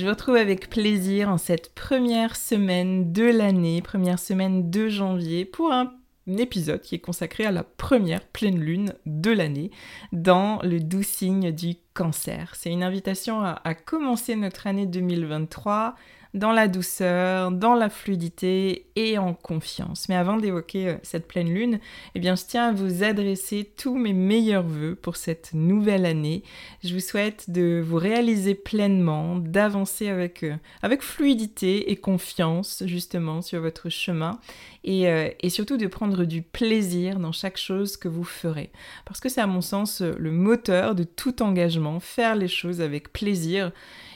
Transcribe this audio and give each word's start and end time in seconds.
Je 0.00 0.06
vous 0.06 0.12
retrouve 0.12 0.36
avec 0.36 0.70
plaisir 0.70 1.28
en 1.28 1.36
cette 1.36 1.74
première 1.74 2.34
semaine 2.34 3.12
de 3.12 3.24
l'année, 3.24 3.82
première 3.82 4.18
semaine 4.18 4.70
de 4.70 4.88
janvier, 4.88 5.44
pour 5.44 5.74
un 5.74 5.92
épisode 6.26 6.80
qui 6.80 6.94
est 6.94 7.00
consacré 7.00 7.44
à 7.44 7.50
la 7.50 7.64
première 7.64 8.26
pleine 8.26 8.58
lune 8.58 8.94
de 9.04 9.30
l'année 9.30 9.70
dans 10.12 10.58
le 10.62 10.80
doux 10.80 11.02
signe 11.02 11.52
du 11.52 11.74
cancer. 11.92 12.54
C'est 12.56 12.70
une 12.70 12.82
invitation 12.82 13.42
à, 13.42 13.74
commencer 13.74 14.36
notre 14.36 14.66
année 14.66 14.86
2023 14.86 15.96
dans 16.34 16.52
la 16.52 16.68
douceur, 16.68 17.50
dans 17.50 17.74
la 17.74 17.90
fluidité 17.90 18.86
et 18.94 19.18
en 19.18 19.34
confiance. 19.34 20.08
Mais 20.08 20.14
avant 20.14 20.36
d'évoquer 20.36 20.88
euh, 20.88 20.94
cette 21.02 21.26
pleine 21.26 21.52
lune, 21.52 21.80
eh 22.14 22.20
bien, 22.20 22.36
je 22.36 22.44
tiens 22.46 22.68
à 22.68 22.72
vous 22.72 23.02
adresser 23.02 23.68
tous 23.76 23.96
mes 23.96 24.12
meilleurs 24.12 24.62
voeux 24.62 24.94
pour 24.94 25.16
cette 25.16 25.50
nouvelle 25.54 26.06
année. 26.06 26.42
Je 26.84 26.94
vous 26.94 27.00
souhaite 27.00 27.50
de 27.50 27.82
vous 27.84 27.96
réaliser 27.96 28.54
pleinement, 28.54 29.36
d'avancer 29.36 30.08
avec, 30.08 30.44
euh, 30.44 30.56
fluidité 31.00 31.90
et 31.90 31.96
confiance 31.96 32.82
justement 32.86 33.42
sur 33.42 33.60
votre 33.60 33.88
chemin 33.88 34.38
euh, 34.86 35.30
et, 35.40 35.50
surtout 35.50 35.76
de 35.76 35.86
prendre 35.86 36.24
du 36.24 36.42
plaisir 36.42 37.18
dans 37.18 37.32
chaque 37.32 37.56
chose 37.56 37.96
que 37.96 38.08
vous 38.08 38.24
ferez. 38.24 38.70
Parce 39.04 39.20
que 39.20 39.28
c'est 39.28 39.40
à 39.40 39.46
mon 39.46 39.60
sens 39.60 40.00
le 40.00 40.30
moteur 40.30 40.94
de 40.94 41.04
tout 41.04 41.42
engagement, 41.42 42.00
faire 42.00 42.36
les 42.36 42.48
choses 42.48 42.80
avec 42.80 43.12
plaisir. 43.12 43.72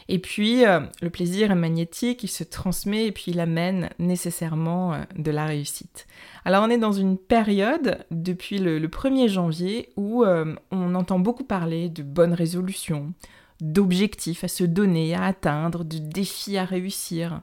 Et 0.09 0.19
puis, 0.19 0.66
euh, 0.66 0.81
le 1.00 1.10
plaisir 1.10 1.50
est 1.50 1.56
magnétique, 1.56 2.22
il 2.22 2.28
se 2.28 2.44
transmet 2.44 3.06
et 3.06 3.12
puis 3.12 3.26
il 3.28 3.41
amène 3.41 3.91
nécessairement 3.98 4.94
euh, 4.94 4.98
de 5.16 5.31
la 5.31 5.47
réussite. 5.47 6.06
Alors, 6.44 6.65
on 6.65 6.70
est 6.70 6.78
dans 6.78 6.92
une 6.92 7.16
période, 7.16 8.04
depuis 8.10 8.59
le, 8.59 8.87
1er 8.87 9.28
janvier, 9.28 9.91
où 9.97 10.25
euh, 10.25 10.54
on 10.70 10.94
entend 10.94 11.19
beaucoup 11.19 11.44
parler 11.44 11.88
de 11.88 12.03
bonnes 12.03 12.34
résolutions, 12.34 13.12
d'objectifs 13.60 14.44
à 14.44 14.48
se 14.48 14.65
donner, 14.65 15.15
à 15.15 15.25
atteindre, 15.25 15.84
de 15.84 15.98
défis 15.98 16.56
à 16.56 16.65
réussir. 16.65 17.41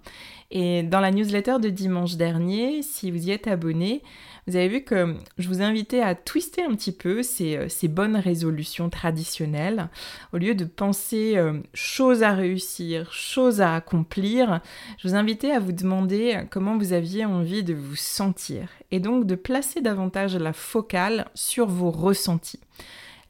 Et 0.52 0.84
dans 0.84 1.00
la 1.00 1.12
newsletter 1.12 1.58
de 1.62 1.70
dimanche 1.70 2.16
dernier, 2.16 2.82
si 2.82 3.10
vous 3.10 3.28
y 3.28 3.32
êtes 3.32 3.48
abonné, 3.48 4.04
vous 4.48 4.56
avez 4.56 4.68
vu 4.68 4.82
que 4.82 5.16
je 5.38 5.48
vous 5.48 5.62
invitais 5.62 6.02
à 6.02 6.16
twister 6.16 6.64
un 6.64 6.76
petit 6.76 6.92
peu 6.92 7.24
ces, 7.24 7.56
euh, 7.56 7.70
ces 7.70 7.88
bonnes 7.88 8.18
résolutions 8.18 8.90
traditionnelles. 8.90 9.88
Au 10.34 10.38
lieu 10.38 10.56
de 10.56 10.66
penser 10.66 11.38
euh, 11.38 11.62
choses 11.74 12.24
à 12.24 12.34
réussir, 12.34 13.14
choses 13.14 13.62
à 13.62 13.76
accomplir, 13.76 14.60
je 14.98 15.08
vous 15.08 15.16
invitais 15.16 15.52
à 15.52 15.60
vous 15.60 15.72
demander 15.72 16.42
comment 16.50 16.78
vous 16.78 16.92
aviez 16.92 17.24
envie 17.24 17.64
de 17.64 17.74
vous 17.74 17.96
sentir 17.96 18.68
et 18.90 19.00
donc 19.00 19.26
de 19.26 19.36
placer 19.36 19.80
davantage 19.80 20.36
la 20.36 20.54
focale 20.54 21.30
sur 21.34 21.68
vos 21.68 21.92
ressentis 21.92 22.60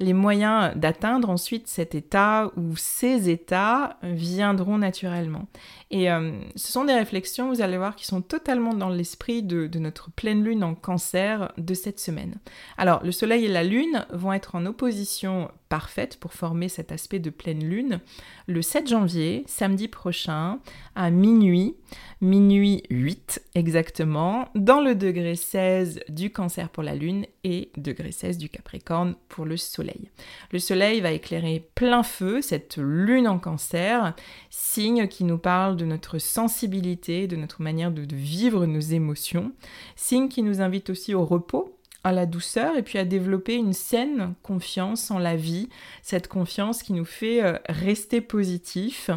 les 0.01 0.13
moyens 0.13 0.75
d'atteindre 0.75 1.29
ensuite 1.29 1.67
cet 1.67 1.95
état 1.95 2.51
ou 2.57 2.75
ces 2.75 3.29
états 3.29 3.97
viendront 4.01 4.79
naturellement. 4.79 5.47
Et 5.91 6.11
euh, 6.11 6.31
ce 6.55 6.71
sont 6.71 6.85
des 6.85 6.93
réflexions, 6.93 7.49
vous 7.49 7.61
allez 7.61 7.77
voir, 7.77 7.95
qui 7.95 8.05
sont 8.05 8.21
totalement 8.21 8.73
dans 8.73 8.89
l'esprit 8.89 9.43
de, 9.43 9.67
de, 9.67 9.79
notre 9.79 10.09
pleine 10.11 10.43
lune 10.43 10.63
en 10.63 10.73
cancer 10.73 11.53
de 11.57 11.73
cette 11.73 11.99
semaine. 11.99 12.39
Alors, 12.77 13.03
le 13.03 13.11
soleil 13.11 13.45
et 13.45 13.49
la 13.49 13.63
lune 13.63 14.05
vont 14.11 14.33
être 14.33 14.55
en 14.55 14.65
opposition 14.65 15.51
parfaite 15.71 16.17
pour 16.19 16.33
former 16.33 16.67
cet 16.67 16.91
aspect 16.91 17.19
de 17.19 17.29
pleine 17.29 17.63
lune 17.63 18.01
le 18.45 18.61
7 18.61 18.89
janvier, 18.89 19.45
samedi 19.47 19.87
prochain, 19.87 20.59
à 20.95 21.09
minuit, 21.11 21.77
minuit 22.19 22.83
8 22.89 23.41
exactement, 23.55 24.49
dans 24.53 24.81
le 24.81 24.95
degré 24.95 25.37
16 25.37 26.01
du 26.09 26.29
cancer 26.29 26.67
pour 26.67 26.83
la 26.83 26.93
lune 26.93 27.25
et 27.45 27.71
degré 27.77 28.11
16 28.11 28.37
du 28.37 28.49
capricorne 28.49 29.15
pour 29.29 29.45
le 29.45 29.55
soleil. 29.55 30.09
Le 30.51 30.59
soleil 30.59 30.99
va 30.99 31.13
éclairer 31.13 31.65
plein 31.73 32.03
feu 32.03 32.41
cette 32.41 32.75
lune 32.75 33.29
en 33.29 33.39
cancer, 33.39 34.13
signe 34.49 35.07
qui 35.07 35.23
nous 35.23 35.37
parle 35.37 35.77
de 35.77 35.85
notre 35.85 36.19
sensibilité, 36.19 37.27
de 37.27 37.37
notre 37.37 37.61
manière 37.61 37.91
de, 37.91 38.05
vivre 38.13 38.65
nos 38.65 38.81
émotions, 38.81 39.53
signe 39.95 40.27
qui 40.27 40.43
nous 40.43 40.59
invite 40.59 40.89
aussi 40.89 41.13
au 41.13 41.23
repos, 41.23 41.77
à 42.03 42.11
la 42.11 42.25
douceur 42.25 42.77
et 42.77 42.83
puis 42.83 42.97
à 42.97 43.05
développer 43.05 43.55
une 43.55 43.73
saine 43.73 44.33
confiance 44.41 45.11
en 45.11 45.19
la 45.19 45.35
vie, 45.35 45.69
cette 46.01 46.27
confiance 46.27 46.83
qui 46.83 46.93
nous 46.93 47.05
fait 47.05 47.43
euh, 47.43 47.57
rester 47.69 48.21
positif. 48.21 49.11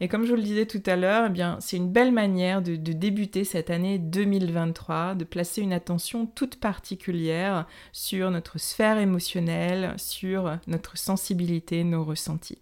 Et 0.00 0.06
comme 0.06 0.24
je 0.24 0.30
vous 0.30 0.36
le 0.36 0.42
disais 0.42 0.66
tout 0.66 0.82
à 0.86 0.94
l'heure, 0.94 1.24
eh 1.26 1.30
bien 1.30 1.56
c'est 1.60 1.76
une 1.76 1.90
belle 1.90 2.12
manière 2.12 2.62
de, 2.62 2.76
de, 2.76 2.92
débuter 2.92 3.42
cette 3.42 3.68
année 3.68 3.98
2023, 3.98 5.16
de 5.16 5.24
placer 5.24 5.60
une 5.60 5.72
attention 5.72 6.26
toute 6.26 6.56
particulière 6.56 7.66
sur 7.92 8.30
notre 8.30 8.58
sphère 8.58 8.98
émotionnelle, 8.98 9.94
sur 9.96 10.56
notre 10.68 10.96
sensibilité, 10.96 11.82
nos 11.82 12.04
ressentis. 12.04 12.58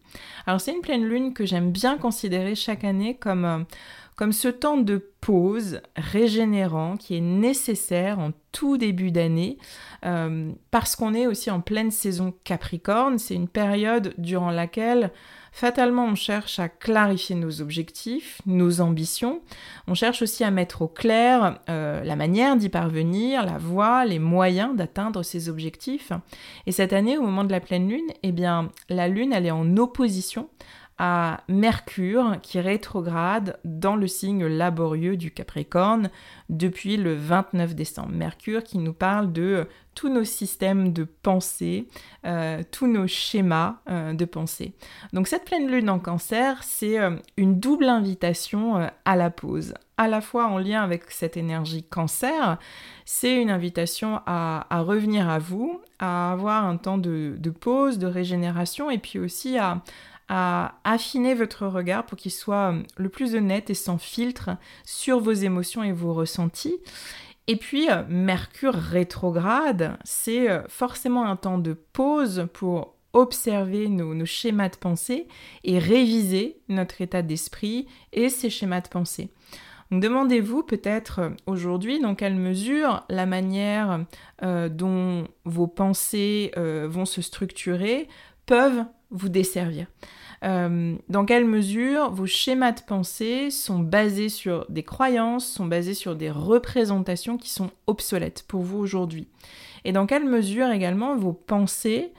Alors 0.46 0.61
c'est 0.61 0.73
une 0.73 0.81
pleine 0.81 1.05
lune 1.05 1.35
que 1.35 1.44
j'aime 1.44 1.73
bien 1.73 1.99
considérer 1.99 2.55
chaque 2.55 2.85
année 2.85 3.17
comme 3.17 3.44
euh, 3.44 3.58
comme 4.17 4.33
ce 4.33 4.49
temps 4.49 4.79
de 4.79 5.11
pause 5.21 5.81
régénérant 5.95 6.97
qui 6.97 7.17
est 7.17 7.21
nécessaire 7.21 8.19
en 8.19 8.31
tout 8.51 8.79
début 8.79 9.11
d'année, 9.11 9.59
euh, 10.07 10.51
parce 10.71 10.97
qu'on 10.97 11.13
est 11.13 11.27
aussi 11.27 11.51
en 11.51 11.61
pleine 11.61 11.91
saison 11.91 12.33
Capricorne, 12.43 13.19
c'est 13.19 13.35
une 13.35 13.49
période 13.49 14.15
durant 14.17 14.51
laquelle 14.51 15.13
fatalement 15.53 16.07
on 16.07 16.15
cherche 16.15 16.59
à 16.59 16.69
clarifier 16.71 17.35
nos 17.37 17.61
objectifs, 17.61 18.41
nos 18.47 18.81
ambitions, 18.81 19.41
on 19.87 19.95
cherche 19.95 20.23
aussi 20.23 20.45
à 20.45 20.51
mettre 20.51 20.83
au 20.83 20.89
clair 20.89 21.61
euh, 21.69 22.03
la 22.03 22.17
manière 22.17 22.57
d'y 22.57 22.71
parvenir, 22.71 23.45
la 23.45 23.59
voie, 23.59 24.07
les 24.07 24.19
moyens 24.19 24.75
d'atteindre 24.77 25.23
ces 25.23 25.51
objectifs. 25.51 26.13
Et 26.67 26.73
cette 26.73 26.95
année, 26.95 27.19
au 27.19 27.23
moment 27.23 27.45
de 27.45 27.53
la 27.53 27.61
pleine 27.61 27.89
lune, 27.89 28.09
eh 28.23 28.33
bien, 28.33 28.71
la 28.89 29.09
lune, 29.09 29.33
elle 29.35 29.47
est 29.47 29.51
en 29.51 29.77
opposition 29.77 30.49
Mercure 30.98 32.38
qui 32.43 32.58
rétrograde 32.58 33.58
dans 33.64 33.96
le 33.96 34.06
signe 34.06 34.46
laborieux 34.46 35.16
du 35.16 35.31
Capricorne 35.31 36.10
depuis 36.48 36.96
le 36.96 37.14
29 37.14 37.75
décembre. 37.75 38.12
Mercure 38.12 38.62
qui 38.62 38.78
nous 38.78 38.94
parle 38.94 39.32
de 39.32 39.66
tous 39.94 40.08
nos 40.08 40.25
systèmes 40.25 40.93
de 40.93 41.04
pensée, 41.04 41.88
euh, 42.26 42.62
tous 42.70 42.87
nos 42.87 43.06
schémas 43.06 43.76
euh, 43.88 44.12
de 44.12 44.25
pensée. 44.25 44.75
Donc 45.12 45.26
cette 45.26 45.44
pleine 45.44 45.70
lune 45.70 45.90
en 45.90 45.98
cancer, 45.98 46.62
c'est 46.62 46.98
euh, 46.98 47.16
une 47.37 47.58
double 47.58 47.87
invitation 47.87 48.90
à 49.04 49.16
la 49.16 49.31
pause. 49.31 49.75
À 49.98 50.08
la 50.08 50.20
fois 50.20 50.46
en 50.46 50.58
lien 50.58 50.82
avec 50.82 51.10
cette 51.10 51.38
énergie 51.38 51.82
cancer, 51.82 52.58
c'est 53.06 53.40
une 53.40 53.50
invitation 53.50 54.20
à, 54.26 54.66
revenir 54.70 55.31
à 55.31 55.38
vous, 55.38 55.81
à 55.98 56.32
avoir 56.32 56.66
un 56.66 56.76
temps 56.76 56.98
de 56.98 57.50
pause, 57.50 57.98
de 57.98 58.06
régénération 58.06 58.90
et 58.90 58.98
puis 58.98 59.19
aussi 59.19 59.56
à, 59.56 59.82
affiner 60.28 61.34
votre 61.34 61.67
regard 61.67 62.05
pour 62.05 62.19
qu'il 62.19 62.32
soit 62.32 62.73
euh, 62.73 62.82
le 62.96 63.08
plus 63.08 63.34
honnête 63.34 63.70
et 63.70 63.75
sans 63.75 63.99
filtre 63.99 64.50
sur 64.84 65.20
vos 65.20 65.32
émotions 65.32 65.82
et 65.82 65.93
vos 65.93 66.12
ressentis. 66.12 66.76
Et 67.46 67.56
puis, 67.56 67.88
euh, 67.90 68.02
Mercure 68.08 68.75
rétrograde, 68.75 69.96
c'est 70.05 70.50
euh, 70.50 70.62
forcément 70.69 71.26
un 71.26 71.37
temps 71.37 71.58
de 71.58 71.75
pause 71.75 72.49
pour 72.52 72.96
observer 73.12 73.88
nos, 73.88 74.26
schémas 74.26 74.69
de 74.69 74.76
pensée 74.76 75.26
et 75.64 75.78
réviser 75.78 76.61
notre 76.69 77.00
état 77.00 77.22
d'esprit 77.22 77.87
et 78.12 78.29
ces 78.29 78.50
schémas 78.50 78.82
de 78.82 78.88
pensée. 78.88 79.31
Demandez-vous 79.90 80.64
peut-être 80.64 81.32
aujourd'hui 81.46 81.99
dans 82.00 82.14
quelle 82.14 82.34
mesure 82.34 83.06
la 83.08 83.25
manière 83.25 84.05
dont 84.43 85.29
vos 85.44 85.69
pensées 85.69 86.52
vont 86.56 87.06
se 87.06 87.22
structurer 87.22 88.08
peuvent 88.44 88.84
vous 89.11 89.29
desservir. 89.29 89.87
Euh, 90.44 90.97
dans 91.08 91.25
quelle 91.25 91.47
mesure 91.47 92.11
vos 92.11 92.26
schémas 92.26 92.73
de 92.73 92.81
pensée 92.81 93.50
sont 93.50 93.79
basés 93.79 94.29
sur 94.29 94.67
des 94.69 94.82
croyances, 94.82 95.47
sont 95.47 95.67
basés 95.67 95.94
sur 95.94 96.14
des 96.17 96.31
représentations 96.31 97.38
qui 97.38 97.50
sont 97.50 97.70
obsolètes 97.87 98.44
pour 98.47 98.62
vous 98.62 98.79
aujourd'hui? 98.79 99.29
Et 99.85 99.93
dans 99.93 100.06
quelle 100.06 100.25
mesure 100.25 100.70
également 100.70 101.17
vos 101.17 101.32
pensées 101.32 102.12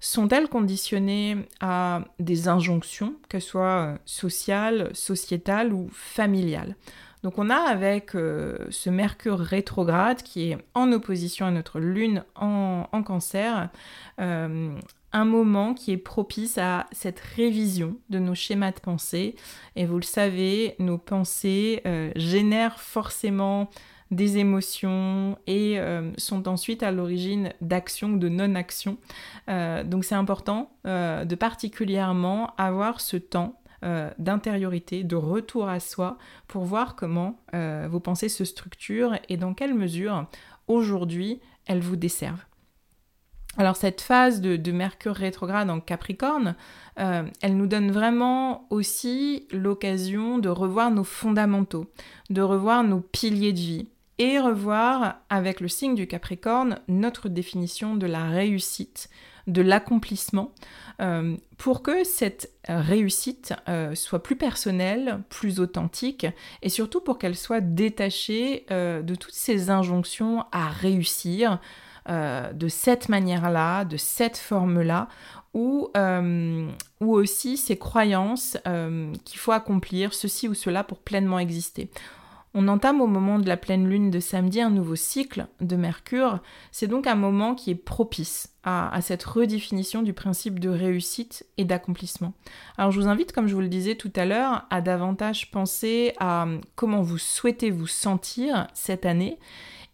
sont-elles 0.00 0.48
conditionnées 0.48 1.36
à 1.60 2.02
des 2.18 2.48
injonctions, 2.48 3.14
que 3.28 3.38
ce 3.38 3.48
soit 3.48 3.62
euh, 3.62 3.96
sociales, 4.04 4.90
sociétales 4.92 5.72
ou 5.72 5.88
familiales? 5.92 6.76
Donc 7.22 7.38
on 7.38 7.50
a 7.50 7.56
avec 7.56 8.16
euh, 8.16 8.58
ce 8.70 8.90
Mercure 8.90 9.38
rétrograde 9.38 10.22
qui 10.24 10.50
est 10.50 10.58
en 10.74 10.90
opposition 10.90 11.46
à 11.46 11.52
notre 11.52 11.78
Lune 11.78 12.24
en, 12.34 13.02
cancer, 13.04 13.70
un 15.12 15.24
moment 15.24 15.74
qui 15.74 15.92
est 15.92 15.98
propice 15.98 16.58
à 16.58 16.86
cette 16.92 17.20
révision 17.20 17.96
de 18.10 18.18
nos 18.18 18.34
schémas 18.34 18.72
de 18.72 18.80
pensée. 18.80 19.36
Et 19.76 19.86
vous 19.86 19.96
le 19.96 20.02
savez, 20.02 20.74
nos 20.78 20.98
pensées 20.98 21.82
euh, 21.86 22.10
génèrent 22.16 22.80
forcément 22.80 23.68
des 24.10 24.38
émotions 24.38 25.38
et 25.46 25.78
euh, 25.78 26.12
sont 26.18 26.46
ensuite 26.48 26.82
à 26.82 26.92
l'origine 26.92 27.52
d'actions 27.60 28.10
ou 28.12 28.18
de 28.18 28.28
non-actions. 28.28 28.98
Euh, 29.48 29.84
donc 29.84 30.04
c'est 30.04 30.14
important 30.14 30.70
de 30.84 31.34
particulièrement 31.34 32.54
avoir 32.56 33.00
ce 33.00 33.16
temps 33.16 33.58
d'intériorité, 34.18 35.02
de 35.02 35.16
retour 35.16 35.68
à 35.68 35.80
soi, 35.80 36.16
pour 36.46 36.64
voir 36.64 36.94
comment 36.94 37.40
vos 37.88 37.98
pensées 37.98 38.28
se 38.28 38.44
structurent 38.44 39.18
et 39.28 39.36
dans 39.36 39.54
quelle 39.54 39.74
mesure 39.74 40.26
aujourd'hui 40.68 41.40
elles 41.66 41.80
vous 41.80 41.96
desservent. 41.96 42.44
Alors 43.58 43.76
cette 43.76 44.00
phase 44.00 44.40
de, 44.40 44.72
Mercure 44.72 45.14
rétrograde 45.14 45.68
en 45.68 45.80
Capricorne, 45.80 46.56
euh, 46.98 47.24
elle 47.42 47.56
nous 47.56 47.66
donne 47.66 47.90
vraiment 47.90 48.66
aussi 48.70 49.46
l'occasion 49.52 50.38
de 50.38 50.48
revoir 50.48 50.90
nos 50.90 51.04
fondamentaux, 51.04 51.86
de 52.30 52.40
revoir 52.40 52.82
nos 52.82 53.00
piliers 53.00 53.52
de 53.52 53.58
vie 53.58 53.88
et 54.18 54.38
revoir 54.38 55.16
avec 55.28 55.60
le 55.60 55.68
signe 55.68 55.94
du 55.94 56.06
Capricorne 56.06 56.78
notre 56.88 57.28
définition 57.28 57.94
de 57.94 58.06
la 58.06 58.24
réussite, 58.24 59.10
de 59.46 59.60
l'accomplissement, 59.60 60.52
euh, 61.00 61.36
pour 61.58 61.82
que 61.82 62.04
cette 62.04 62.52
réussite 62.68 63.52
euh, 63.68 63.94
soit 63.94 64.22
plus 64.22 64.36
personnelle, 64.36 65.22
plus 65.28 65.60
authentique, 65.60 66.26
et 66.62 66.68
surtout 66.70 67.00
pour 67.02 67.18
qu'elle 67.18 67.36
soit 67.36 67.60
détachée 67.60 68.64
de 68.70 69.14
toutes 69.14 69.34
ces 69.34 69.68
injonctions 69.68 70.44
à 70.52 70.68
réussir, 70.68 71.58
euh, 72.08 72.52
de 72.52 72.68
cette 72.68 73.08
manière-là, 73.08 73.84
de 73.84 73.96
cette 73.96 74.38
forme-là, 74.38 75.08
ou, 75.54 75.88
euh, 75.96 76.68
ou 77.00 77.14
aussi 77.14 77.56
ces 77.56 77.76
croyances 77.76 78.56
euh, 78.66 79.12
qu'il 79.24 79.38
faut 79.38 79.52
accomplir 79.52 80.14
ceci 80.14 80.48
ou 80.48 80.54
cela 80.54 80.84
pour 80.84 80.98
pleinement 80.98 81.38
exister. 81.38 81.90
On 82.54 82.68
entame 82.68 83.00
au 83.00 83.06
moment 83.06 83.38
de 83.38 83.48
la 83.48 83.56
pleine 83.56 83.88
lune 83.88 84.10
de 84.10 84.20
samedi 84.20 84.60
un 84.60 84.68
nouveau 84.68 84.94
cycle 84.94 85.46
de 85.60 85.74
Mercure. 85.74 86.40
C'est 86.70 86.86
donc 86.86 87.06
un 87.06 87.14
moment 87.14 87.54
qui 87.54 87.70
est 87.70 87.74
propice 87.74 88.50
à, 88.62 89.00
cette 89.00 89.24
redéfinition 89.24 90.02
du 90.02 90.12
principe 90.12 90.60
de 90.60 90.68
réussite 90.68 91.46
et 91.56 91.64
d'accomplissement. 91.64 92.34
Alors 92.76 92.90
je 92.90 93.00
vous 93.00 93.08
invite, 93.08 93.32
comme 93.32 93.48
je 93.48 93.54
vous 93.54 93.62
le 93.62 93.68
disais 93.68 93.94
tout 93.94 94.12
à 94.16 94.26
l'heure, 94.26 94.66
à 94.70 94.82
davantage 94.82 95.50
penser 95.50 96.12
à 96.20 96.46
comment 96.76 97.00
vous 97.00 97.18
souhaitez 97.18 97.70
vous 97.70 97.86
sentir 97.86 98.66
cette 98.74 99.06
année 99.06 99.38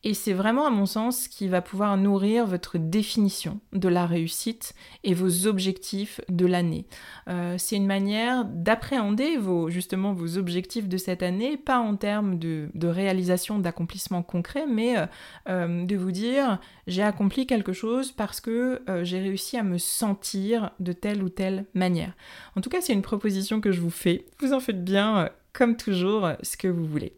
et 0.04 0.14
c'est 0.14 0.32
vraiment, 0.32 0.64
à 0.64 0.70
mon 0.70 0.86
sens, 0.86 1.26
qui 1.26 1.48
va 1.48 1.60
pouvoir 1.60 1.96
nourrir 1.96 2.46
votre 2.46 2.78
définition 2.78 3.60
de 3.72 3.88
la 3.88 4.06
réussite 4.06 4.74
et 5.02 5.12
vos 5.12 5.48
objectifs 5.48 6.20
de 6.28 6.46
l'année. 6.46 6.86
Euh, 7.28 7.56
c'est 7.58 7.74
une 7.74 7.86
manière 7.86 8.44
d'appréhender 8.44 9.36
vos, 9.36 9.70
justement 9.70 10.12
vos 10.12 10.38
objectifs 10.38 10.88
de 10.88 10.96
cette 10.96 11.24
année, 11.24 11.56
pas 11.56 11.80
en 11.80 11.96
termes 11.96 12.38
de, 12.38 12.70
réalisation, 12.84 13.58
d'accomplissement 13.58 14.22
concret, 14.22 14.66
mais 14.68 14.96
euh, 14.96 15.06
euh, 15.48 15.84
de 15.84 15.96
vous 15.96 16.12
dire 16.12 16.60
j'ai 16.86 17.02
accompli 17.02 17.46
quelque 17.46 17.72
chose 17.72 18.12
parce 18.12 18.40
que 18.40 18.80
j'ai 19.02 19.18
réussi 19.18 19.58
à 19.58 19.62
me 19.62 19.78
sentir 19.78 20.70
de 20.80 20.92
telle 20.92 21.22
ou 21.22 21.28
telle 21.28 21.66
manière. 21.74 22.14
En 22.56 22.60
tout 22.60 22.70
cas, 22.70 22.80
c'est 22.80 22.92
une 22.92 23.02
proposition 23.02 23.60
que 23.60 23.72
je 23.72 23.80
vous 23.80 23.90
fais. 23.90 24.24
Vous 24.40 24.52
en 24.52 24.60
faites 24.60 24.84
bien, 24.84 25.28
comme 25.52 25.76
toujours, 25.76 26.30
ce 26.42 26.56
que 26.56 26.68
vous 26.68 26.86
voulez. 26.86 27.14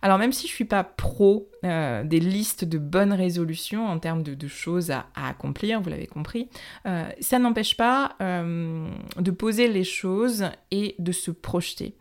Alors 0.00 0.18
même 0.18 0.32
si 0.32 0.46
je 0.46 0.52
suis 0.52 0.64
pas 0.64 0.82
pro 0.82 1.51
euh, 1.64 2.02
des 2.02 2.18
listes 2.18 2.64
de 2.64 2.76
bonnes 2.76 3.12
résolutions 3.12 3.86
en 3.86 4.00
termes 4.00 4.24
de, 4.24 4.48
choses 4.48 4.90
à, 4.90 5.06
accomplir, 5.14 5.80
vous 5.80 5.90
l'avez 5.90 6.08
compris, 6.08 6.48
euh, 6.86 7.08
ça 7.20 7.38
n'empêche 7.38 7.76
pas 7.76 8.16
euh, 8.20 8.88
de 9.18 9.30
poser 9.30 9.68
les 9.68 9.84
choses 9.84 10.46
et 10.72 10.96
de 10.98 11.12
se 11.12 11.30
projeter. 11.30 11.94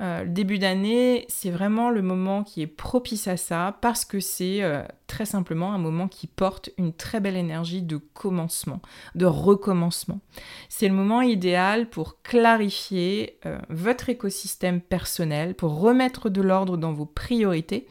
le 0.00 0.26
début 0.26 0.58
d'année, 0.58 1.24
c'est 1.28 1.50
vraiment 1.50 1.88
le 1.88 2.02
moment 2.02 2.44
qui 2.44 2.60
est 2.60 2.66
propice 2.66 3.28
à 3.28 3.38
ça 3.38 3.78
parce 3.80 4.04
que 4.04 4.20
c'est 4.20 4.60
très 5.06 5.24
simplement 5.24 5.72
un 5.72 5.78
moment 5.78 6.08
qui 6.08 6.26
porte 6.26 6.70
une 6.76 6.92
très 6.92 7.20
belle 7.20 7.36
énergie 7.36 7.82
de 7.82 7.96
commencement, 7.96 8.82
de 9.14 9.24
recommencement. 9.24 10.20
C'est 10.68 10.88
le 10.88 10.94
moment 10.94 11.22
idéal 11.22 11.88
pour 11.88 12.20
clarifier 12.22 13.38
votre 13.70 14.10
écosystème 14.10 14.80
personnel, 14.80 15.54
pour 15.54 15.80
remettre 15.80 16.28
de 16.28 16.42
l'ordre 16.42 16.76
dans 16.76 16.92
vos 16.92 17.06
priorités 17.06 17.86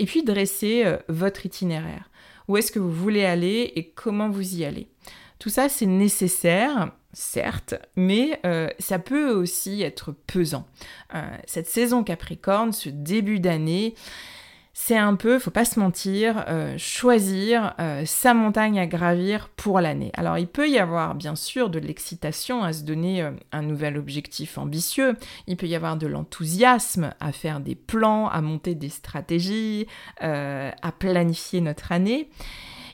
et 0.00 0.06
puis 0.06 0.24
dresser 0.24 0.82
euh, 0.84 0.96
votre 1.08 1.46
itinéraire. 1.46 2.10
Où 2.48 2.56
est-ce 2.56 2.72
que 2.72 2.78
vous 2.78 2.90
voulez 2.90 3.24
aller 3.24 3.70
et 3.76 3.90
comment 3.90 4.30
vous 4.30 4.56
y 4.56 4.64
allez? 4.64 4.88
Tout 5.38 5.50
ça, 5.50 5.68
c'est 5.68 5.86
nécessaire, 5.86 6.90
certes, 7.12 7.74
mais 7.96 8.40
euh, 8.44 8.68
ça 8.78 8.98
peut 8.98 9.30
aussi 9.30 9.82
être 9.82 10.12
pesant. 10.26 10.66
Euh, 11.14 11.20
cette 11.46 11.68
saison 11.68 12.02
Capricorne, 12.02 12.72
ce 12.72 12.88
début 12.88 13.40
d'année, 13.40 13.94
c'est 14.82 14.96
un 14.96 15.14
peu, 15.14 15.38
faut 15.38 15.50
pas 15.50 15.66
se 15.66 15.78
mentir, 15.78 16.42
euh, 16.48 16.74
choisir 16.78 17.74
euh, 17.78 18.04
sa 18.06 18.32
montagne 18.32 18.80
à 18.80 18.86
gravir 18.86 19.50
pour 19.50 19.78
l'année. 19.78 20.10
Alors 20.14 20.38
il 20.38 20.46
peut 20.46 20.70
y 20.70 20.78
avoir 20.78 21.14
bien 21.14 21.36
sûr 21.36 21.68
de 21.68 21.78
l'excitation 21.78 22.64
à 22.64 22.72
se 22.72 22.82
donner 22.82 23.22
euh, 23.22 23.30
un 23.52 23.60
nouvel 23.60 23.98
objectif 23.98 24.56
ambitieux, 24.56 25.16
il 25.46 25.58
peut 25.58 25.66
y 25.66 25.76
avoir 25.76 25.98
de 25.98 26.06
l'enthousiasme 26.06 27.12
à 27.20 27.30
faire 27.30 27.60
des 27.60 27.74
plans, 27.74 28.28
à 28.28 28.40
monter 28.40 28.74
des 28.74 28.88
stratégies, 28.88 29.86
à 30.18 30.92
planifier 30.98 31.60
notre 31.60 31.92
année. 31.92 32.30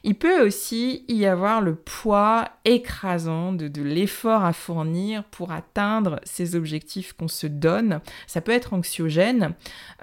Il 0.08 0.14
peut 0.14 0.46
aussi 0.46 1.04
y 1.08 1.26
avoir 1.26 1.60
le 1.60 1.74
poids 1.74 2.48
écrasant 2.64 3.52
de, 3.52 3.82
l'effort 3.82 4.44
à 4.44 4.52
fournir 4.52 5.24
pour 5.24 5.50
atteindre 5.50 6.20
ces 6.22 6.54
objectifs 6.54 7.12
qu'on 7.12 7.26
se 7.26 7.48
donne. 7.48 8.00
Ça 8.28 8.40
peut 8.40 8.52
être 8.52 8.72
anxiogène 8.72 9.54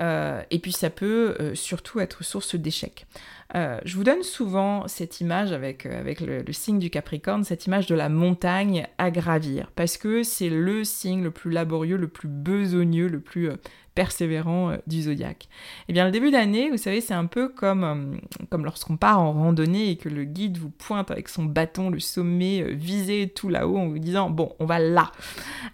euh, 0.02 0.42
et 0.52 0.60
puis 0.60 0.74
ça 0.74 0.90
peut 0.90 1.38
euh, 1.40 1.56
surtout 1.56 2.02
être 2.02 2.22
source 2.22 2.56
d'échec. 2.56 3.08
Euh, 3.56 3.80
je 3.86 3.96
vous 3.96 4.04
donne 4.04 4.24
souvent 4.24 4.88
cette 4.88 5.22
image 5.22 5.52
avec, 5.52 5.86
avec 5.86 6.22
le, 6.22 6.44
signe 6.52 6.80
du 6.80 6.90
Capricorne, 6.90 7.44
cette 7.44 7.68
image 7.68 7.88
de 7.88 7.96
la 7.96 8.10
montagne 8.10 8.88
à 8.98 9.12
gravir, 9.12 9.72
parce 9.76 9.98
que 9.98 10.24
c'est 10.24 10.50
le 10.50 10.84
signe 10.84 11.24
le 11.24 11.32
plus 11.32 11.52
laborieux, 11.52 11.98
le 11.98 12.08
plus 12.08 12.28
besogneux, 12.28 13.08
le 13.08 13.20
plus 13.20 13.50
persévérant 13.96 14.72
euh, 14.72 14.78
du 14.88 15.04
zodiaque. 15.04 15.48
Eh 15.88 15.94
bien, 15.94 16.06
le 16.06 16.12
début 16.12 16.32
d'année, 16.32 16.70
vous 16.70 16.78
savez, 16.78 17.02
c'est 17.02 17.14
un 17.14 17.26
peu 17.26 17.50
comme, 17.50 17.84
euh, 17.84 18.18
comme 18.50 18.66
lorsqu'on 18.66 18.98
part 18.98 19.20
en 19.20 19.34
randonnée 19.34 19.90
et 19.90 19.98
que 19.98 20.10
le 20.10 20.24
guide 20.24 20.58
vous 20.58 20.70
pointe 20.70 21.12
avec 21.12 21.30
son 21.30 21.46
bâton 21.46 21.90
le 21.90 22.00
sommet 22.00 22.62
euh, 22.62 22.74
visé 22.74 23.32
tout 23.34 23.50
là-haut 23.50 23.78
en 23.78 23.88
vous 23.88 24.00
disant 24.00 24.30
bon, 24.30 24.54
on 24.60 24.66
va 24.66 24.80
là. 24.80 25.12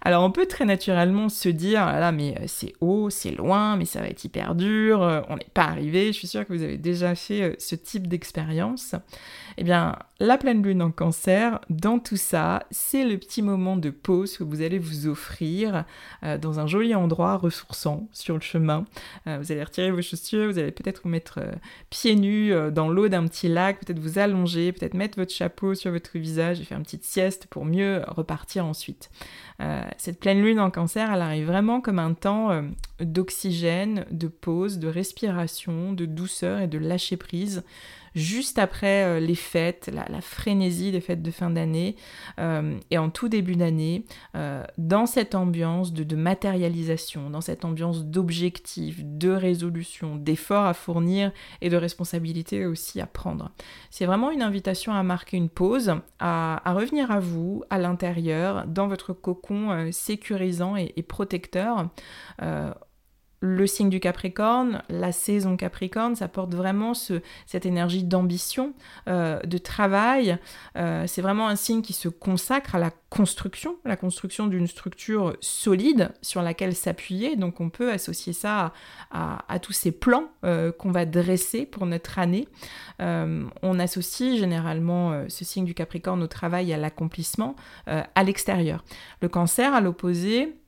Alors, 0.02 0.24
on 0.24 0.30
peut 0.30 0.46
très 0.46 0.64
naturellement 0.64 1.28
se 1.28 1.48
dire 1.48 1.82
ah 1.82 1.98
là, 1.98 2.12
mais 2.12 2.34
c'est 2.46 2.74
haut, 2.80 3.10
c'est 3.10 3.30
loin, 3.30 3.76
mais 3.76 3.84
ça 3.84 4.00
va 4.00 4.08
être 4.08 4.24
hyper 4.24 4.54
dur, 4.54 5.00
on 5.28 5.36
n'est 5.36 5.46
pas 5.52 5.64
arrivé. 5.64 6.08
Je 6.08 6.18
suis 6.18 6.28
sûre 6.28 6.46
que 6.46 6.52
vous 6.52 6.62
avez 6.62 6.78
déjà 6.78 7.14
fait 7.14 7.56
type 7.76 8.06
d'expérience. 8.06 8.94
Eh 9.56 9.64
bien, 9.64 9.96
la 10.20 10.36
pleine 10.36 10.62
lune 10.62 10.82
en 10.82 10.90
cancer, 10.90 11.60
dans 11.70 11.98
tout 11.98 12.16
ça, 12.16 12.64
c'est 12.70 13.04
le 13.04 13.16
petit 13.18 13.42
moment 13.42 13.76
de 13.76 13.90
pause 13.90 14.36
que 14.36 14.44
vous 14.44 14.60
allez 14.60 14.78
vous 14.78 15.06
offrir 15.06 15.84
euh, 16.22 16.36
dans 16.36 16.60
un 16.60 16.66
joli 16.66 16.94
endroit 16.94 17.36
ressourçant 17.36 18.06
sur 18.12 18.34
le 18.34 18.40
chemin. 18.40 18.84
Euh, 19.26 19.38
vous 19.40 19.50
allez 19.50 19.64
retirer 19.64 19.90
vos 19.90 20.02
chaussures, 20.02 20.52
vous 20.52 20.58
allez 20.58 20.72
peut-être 20.72 21.02
vous 21.04 21.08
mettre 21.08 21.38
euh, 21.38 21.52
pieds 21.88 22.16
nus 22.16 22.52
dans 22.72 22.88
l'eau 22.88 23.08
d'un 23.08 23.26
petit 23.26 23.48
lac, 23.48 23.80
peut-être 23.80 23.98
vous 23.98 24.18
allonger, 24.18 24.72
peut-être 24.72 24.94
mettre 24.94 25.18
votre 25.18 25.32
chapeau 25.32 25.74
sur 25.74 25.90
votre 25.90 26.18
visage 26.18 26.60
et 26.60 26.64
faire 26.64 26.78
une 26.78 26.84
petite 26.84 27.04
sieste 27.04 27.46
pour 27.46 27.64
mieux 27.64 28.02
repartir 28.08 28.66
ensuite. 28.66 29.10
cette 29.96 30.20
pleine 30.20 30.42
lune 30.42 30.60
en 30.60 30.70
cancer, 30.70 31.12
elle 31.12 31.22
arrive 31.22 31.46
vraiment 31.46 31.80
comme 31.80 31.98
un 31.98 32.14
temps 32.14 32.62
d'oxygène, 33.00 34.04
de 34.10 34.28
pause, 34.28 34.78
de 34.78 34.88
respiration, 34.88 35.92
de 35.92 36.06
douceur 36.06 36.60
et 36.60 36.66
de 36.66 36.78
lâcher 36.78 37.16
prise 37.16 37.62
juste 38.14 38.58
après 38.58 39.04
euh, 39.04 39.20
les 39.20 39.34
fêtes, 39.34 39.90
la, 39.92 40.20
frénésie 40.20 40.92
des 40.92 41.00
fêtes 41.00 41.22
de 41.22 41.30
fin 41.30 41.50
d'année 41.50 41.96
euh, 42.38 42.78
et 42.90 42.98
en 42.98 43.10
tout 43.10 43.28
début 43.28 43.56
d'année, 43.56 44.04
euh, 44.34 44.64
dans 44.78 45.06
cette 45.06 45.34
ambiance 45.34 45.92
de, 45.92 46.16
matérialisation, 46.16 47.30
dans 47.30 47.40
cette 47.40 47.64
ambiance 47.64 48.04
d'objectifs, 48.04 49.00
de 49.04 49.30
résolution, 49.30 50.16
d'efforts 50.16 50.66
à 50.66 50.74
fournir 50.74 51.32
et 51.60 51.70
de 51.70 51.76
responsabilités 51.76 52.66
aussi 52.66 53.00
à 53.00 53.06
prendre. 53.06 53.50
C'est 53.90 54.06
vraiment 54.06 54.30
une 54.30 54.42
invitation 54.42 54.92
à 54.92 55.02
marquer 55.02 55.36
une 55.36 55.48
pause, 55.48 55.94
à, 56.18 56.62
revenir 56.66 57.10
à 57.10 57.20
vous, 57.20 57.64
à 57.70 57.78
l'intérieur, 57.78 58.66
dans 58.66 58.88
votre 58.88 59.12
cocon 59.12 59.90
sécurisant 59.92 60.76
et, 60.76 60.92
et 60.96 61.02
protecteur 61.02 61.90
le 63.40 63.66
signe 63.66 63.88
du 63.88 64.00
Capricorne, 64.00 64.82
la 64.90 65.12
saison 65.12 65.56
Capricorne, 65.56 66.14
ça 66.14 66.28
porte 66.28 66.54
vraiment 66.54 66.92
cette 66.94 67.64
énergie 67.64 68.04
d'ambition, 68.04 68.74
euh, 69.08 69.40
de 69.40 69.56
travail. 69.56 70.38
Euh, 70.76 71.06
c'est 71.06 71.22
vraiment 71.22 71.48
un 71.48 71.56
signe 71.56 71.80
qui 71.80 71.94
se 71.94 72.08
consacre 72.08 72.74
à 72.74 72.78
la 72.78 72.90
construction, 73.08 73.76
la 73.86 73.96
construction 73.96 74.46
d'une 74.46 74.66
structure 74.66 75.36
solide 75.40 76.12
sur 76.20 76.42
laquelle 76.42 76.74
s'appuyer. 76.74 77.36
Donc 77.36 77.62
on 77.62 77.70
peut 77.70 77.90
associer 77.90 78.34
ça 78.34 78.74
à, 79.10 79.58
tous 79.60 79.72
ces 79.72 79.90
plans 79.90 80.28
euh, 80.44 80.70
qu'on 80.70 80.92
va 80.92 81.06
dresser 81.06 81.64
pour 81.64 81.86
notre 81.86 82.18
année. 82.18 82.46
on 82.98 83.78
associe 83.78 84.38
généralement 84.38 85.24
ce 85.28 85.44
signe 85.44 85.64
du 85.64 85.74
Capricorne 85.74 86.22
au 86.22 86.26
travail 86.26 86.72
à 86.74 86.76
l'accomplissement 86.76 87.56
à 87.86 88.22
l'extérieur. 88.22 88.84
Le 89.22 89.28
cancer, 89.28 89.72
à 89.72 89.80
l'opposé, 89.80 90.59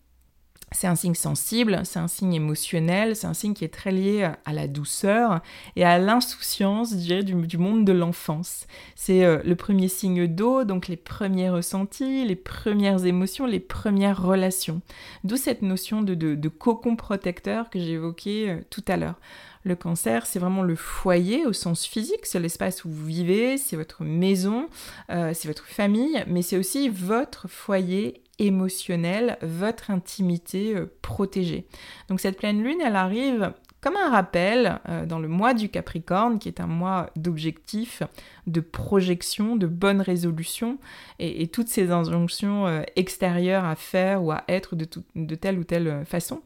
c'est 0.73 0.87
un 0.87 0.95
signe 0.95 1.15
sensible, 1.15 1.81
c'est 1.85 1.99
un 1.99 2.09
signe 2.09 2.35
émotionnel, 2.35 3.17
c'est 3.17 3.27
un 3.27 3.35
signe 3.35 3.55
qui 3.55 3.65
est 3.65 3.73
très 3.73 3.93
lié 3.93 4.31
à 4.45 4.53
la 4.53 4.67
douceur 4.67 5.41
et 5.77 5.85
à 5.85 5.99
l'insouciance, 5.99 6.95
du, 6.95 7.59
monde 7.59 7.85
de 7.85 7.93
l'enfance. 7.93 8.67
C'est 8.95 9.25
euh, 9.25 9.39
le 9.45 9.57
premier 9.57 9.89
signe 9.89 10.27
d'eau, 10.27 10.65
donc 10.65 10.89
les 10.89 10.97
premiers 10.97 11.51
ressentis, 11.51 12.25
les 12.25 12.37
premières 12.37 13.05
émotions, 13.05 13.47
les 13.47 13.61
premières 13.61 14.23
relations. 14.23 14.81
D'où 15.25 15.37
cette 15.37 15.63
notion 15.63 16.03
de, 16.03 16.49
cocon 16.49 16.97
protecteur 16.97 17.71
que 17.71 17.79
j'évoquais 17.79 18.49
euh, 18.49 18.61
tout 18.71 18.85
à 18.89 18.97
l'heure. 18.97 19.19
Le 19.65 19.77
cancer, 19.77 20.27
c'est 20.27 20.41
vraiment 20.41 20.63
le 20.63 20.75
foyer 20.75 21.47
au 21.47 21.53
sens 21.53 21.87
physique, 21.87 22.25
c'est 22.27 22.41
l'espace 22.41 22.85
où 22.85 22.91
vous 22.91 23.07
vivez, 23.07 23.59
c'est 23.59 23.77
votre 23.77 24.03
maison, 24.03 24.69
euh, 25.11 25.31
c'est 25.35 25.47
votre 25.47 25.67
famille, 25.67 26.25
mais 26.27 26.43
c'est 26.43 26.57
aussi 26.59 26.89
votre 26.89 27.49
foyer 27.49 28.23
émotionnel, 28.43 29.39
votre 29.41 29.91
intimité 29.91 30.75
euh, 30.75 30.93
protégée. 31.01 31.67
Donc 32.09 32.21
cette 32.21 32.37
pleine 32.37 32.63
lune, 32.63 32.81
elle 32.85 32.97
arrive 32.97 33.53
comme 33.81 33.97
un 33.97 34.11
rappel 34.11 34.81
euh, 34.89 35.07
dans 35.07 35.19
le 35.19 35.29
mois 35.29 35.55
du 35.55 35.69
Capricorne, 35.69 36.39
qui 36.39 36.49
est 36.49 36.61
un 36.61 36.67
mois 36.67 37.11
d'objectifs, 37.17 38.03
de 38.47 38.61
projection, 38.61 39.57
de 39.57 39.67
bonnes 39.67 40.01
résolutions, 40.01 40.79
et, 41.19 41.49
toutes 41.49 41.69
ces 41.69 41.91
injonctions 41.91 42.67
euh, 42.67 42.83
extérieures 42.97 43.65
à 43.65 43.75
faire 43.75 44.23
ou 44.23 44.31
à 44.31 44.45
être 44.49 44.77
de, 44.77 45.35
telle 45.35 45.59
ou 45.59 45.65
telle 45.65 46.05
façon. 46.05 46.43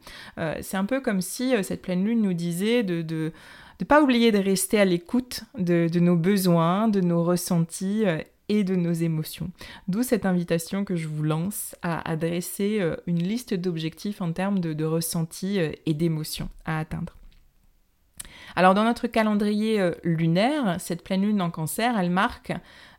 c'est 0.60 0.76
un 0.76 0.84
peu 0.84 1.00
comme 1.00 1.20
si 1.20 1.52
cette 1.62 1.82
pleine 1.82 2.04
lune 2.04 2.22
nous 2.22 2.32
disait 2.32 2.82
de, 2.82 3.02
de 3.02 3.32
ne 3.80 3.84
pas 3.84 4.02
oublier 4.02 4.32
de 4.32 4.38
rester 4.38 4.78
à 4.78 4.84
l'écoute 4.84 5.42
de, 5.58 5.88
de, 5.92 6.00
nos 6.00 6.16
besoins, 6.16 6.88
de 6.88 7.00
nos 7.00 7.22
ressentis 7.22 8.04
et 8.48 8.64
de 8.64 8.76
nos 8.76 8.92
émotions. 8.92 9.50
D'où 9.88 10.02
cette 10.02 10.26
invitation 10.26 10.84
que 10.84 10.96
je 10.96 11.08
vous 11.08 11.22
lance 11.22 11.74
à 11.82 12.08
adresser 12.08 12.78
euh, 12.80 12.96
une 13.06 13.22
liste 13.22 13.54
d'objectifs 13.54 14.20
en 14.20 14.32
termes 14.32 14.60
de, 14.60 14.84
ressentis 14.84 15.58
euh, 15.58 15.72
et 15.86 15.94
d'émotions 15.94 16.48
à 16.64 16.78
atteindre. 16.78 17.16
Alors 18.54 18.74
dans 18.74 18.84
notre 18.84 19.06
calendrier 19.06 19.80
euh, 19.80 19.92
lunaire, 20.04 20.76
cette 20.80 21.02
pleine 21.02 21.22
lune 21.22 21.42
en 21.42 21.50
cancer, 21.50 21.98
elle 21.98 22.10
marque 22.10 22.52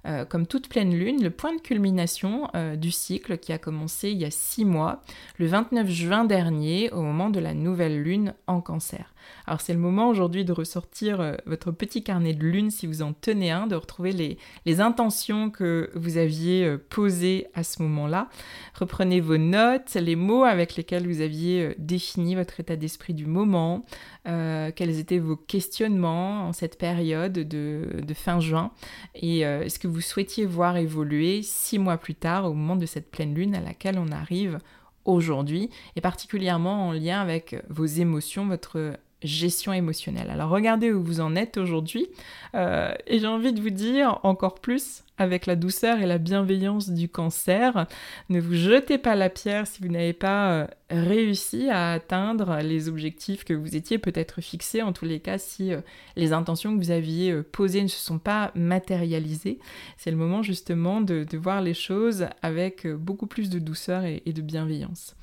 euh, 0.08 0.24
comme 0.24 0.48
toute 0.48 0.70
pleine 0.70 0.98
lune, 0.98 1.22
le 1.22 1.30
point 1.30 1.54
de 1.54 1.60
culmination 1.60 2.48
euh, 2.56 2.78
du 2.78 2.92
cycle 2.92 3.38
qui 3.38 3.52
a 3.52 3.58
commencé 3.58 4.10
il 4.12 4.18
y 4.18 4.24
a 4.24 4.32
six 4.32 4.64
mois, 4.64 5.02
le 5.38 5.48
29 5.48 5.90
juin 5.90 6.24
dernier, 6.24 6.90
au 6.92 7.02
moment 7.02 7.30
de 7.30 7.42
la 7.42 7.54
nouvelle 7.54 8.02
lune 8.02 8.34
en 8.48 8.62
cancer. 8.62 9.14
Alors 9.46 9.60
c'est 9.60 9.74
le 9.74 9.80
moment 9.80 10.08
aujourd'hui 10.08 10.46
de 10.46 10.54
ressortir 10.54 11.20
euh, 11.20 11.34
votre 11.46 11.72
petit 11.72 12.04
carnet 12.04 12.34
de 12.34 12.46
lune 12.46 12.72
si 12.72 12.88
vous 12.88 13.02
en 13.02 13.12
tenez 13.12 13.52
un, 13.52 13.68
de 13.68 13.76
retrouver 13.76 14.14
les, 14.14 14.38
intentions 14.80 15.50
que 15.50 15.90
vous 15.96 16.18
aviez 16.18 16.78
posées 16.90 17.48
à 17.56 17.64
ce 17.64 17.82
moment-là. 17.82 18.30
Reprenez 18.76 19.20
vos 19.20 19.38
notes, 19.38 19.96
les 19.96 20.16
mots 20.16 20.44
avec 20.44 20.76
lesquels 20.76 21.08
vous 21.08 21.22
aviez 21.22 21.74
défini 21.80 22.36
votre 22.36 22.60
état 22.60 22.76
d'esprit 22.76 23.16
du 23.16 23.26
moment, 23.26 23.84
quels 24.24 25.00
étaient 25.00 25.18
vos 25.18 25.36
questionnements 25.36 26.48
en 26.48 26.54
cette 26.54 26.78
période 26.78 27.34
de, 27.34 27.88
de 28.00 28.14
fin 28.14 28.40
juin 28.40 28.72
et 29.16 29.40
est-ce 29.40 29.80
que 29.80 29.88
vous 29.88 29.97
souhaitiez 30.02 30.46
voir 30.46 30.78
évoluer 30.78 31.42
six 31.42 31.80
mois 31.80 31.98
plus 31.98 32.16
tard 32.16 32.46
au 32.46 32.54
moment 32.54 32.76
de 32.76 32.86
cette 32.86 33.10
pleine 33.10 33.34
lune 33.34 33.56
à 33.56 33.62
laquelle 33.62 33.98
on 34.00 34.12
arrive 34.12 34.60
aujourd'hui 35.06 35.70
et 35.96 36.02
particulièrement 36.02 36.90
en 36.90 36.92
lien 36.92 37.22
avec 37.22 37.56
vos 37.70 37.86
émotions, 37.86 38.48
votre 38.48 38.94
gestion 39.24 39.74
émotionnelle. 39.74 40.30
Alors 40.30 40.50
regardez 40.50 40.92
où 40.92 41.02
vous 41.02 41.22
en 41.22 41.36
êtes 41.36 41.58
aujourd'hui 41.58 42.08
euh, 42.56 42.94
et 43.08 43.20
j'ai 43.20 43.28
envie 43.28 43.54
de 43.54 43.62
vous 43.62 43.72
dire 43.72 44.20
encore 44.24 44.56
plus 44.56 45.04
avec 45.18 45.46
la 45.46 45.56
douceur 45.56 46.00
et 46.00 46.06
la 46.06 46.18
bienveillance 46.18 46.90
du 46.90 47.10
cancer. 47.10 47.88
Ne 48.30 48.40
vous 48.40 48.54
jetez 48.54 48.98
pas 48.98 49.16
la 49.16 49.30
pierre 49.30 49.68
si 49.68 49.82
vous 49.82 49.90
n'avez 49.90 50.14
pas 50.14 50.52
euh, 50.52 50.68
réussi 50.90 51.70
à 51.70 51.92
atteindre 51.94 52.58
les 52.62 52.88
objectifs 52.88 53.44
que 53.44 53.54
vous 53.54 53.76
étiez 53.76 53.98
peut-être 53.98 54.42
fixés, 54.42 54.82
en 54.82 54.94
tous 54.94 55.06
les 55.06 55.20
cas 55.20 55.38
si 55.38 55.74
euh, 55.74 55.82
les 56.16 56.34
intentions 56.34 56.78
que 56.78 56.84
vous 56.84 56.92
aviez 56.92 57.32
euh, 57.32 57.44
posées 57.44 57.84
ne 57.84 57.88
se 57.88 58.00
sont 58.00 58.20
pas 58.20 58.52
matérialisées. 58.56 59.60
C'est 59.98 60.12
le 60.12 60.18
moment 60.18 60.44
justement 60.44 61.02
de, 61.02 61.26
voir 61.38 61.62
les 61.62 61.76
choses 61.76 62.28
avec 62.42 62.88
beaucoup 62.88 63.28
plus 63.28 63.50
de 63.50 63.60
douceur 63.60 64.04
et, 64.06 64.22
de 64.26 64.42
bienveillance. 64.42 65.16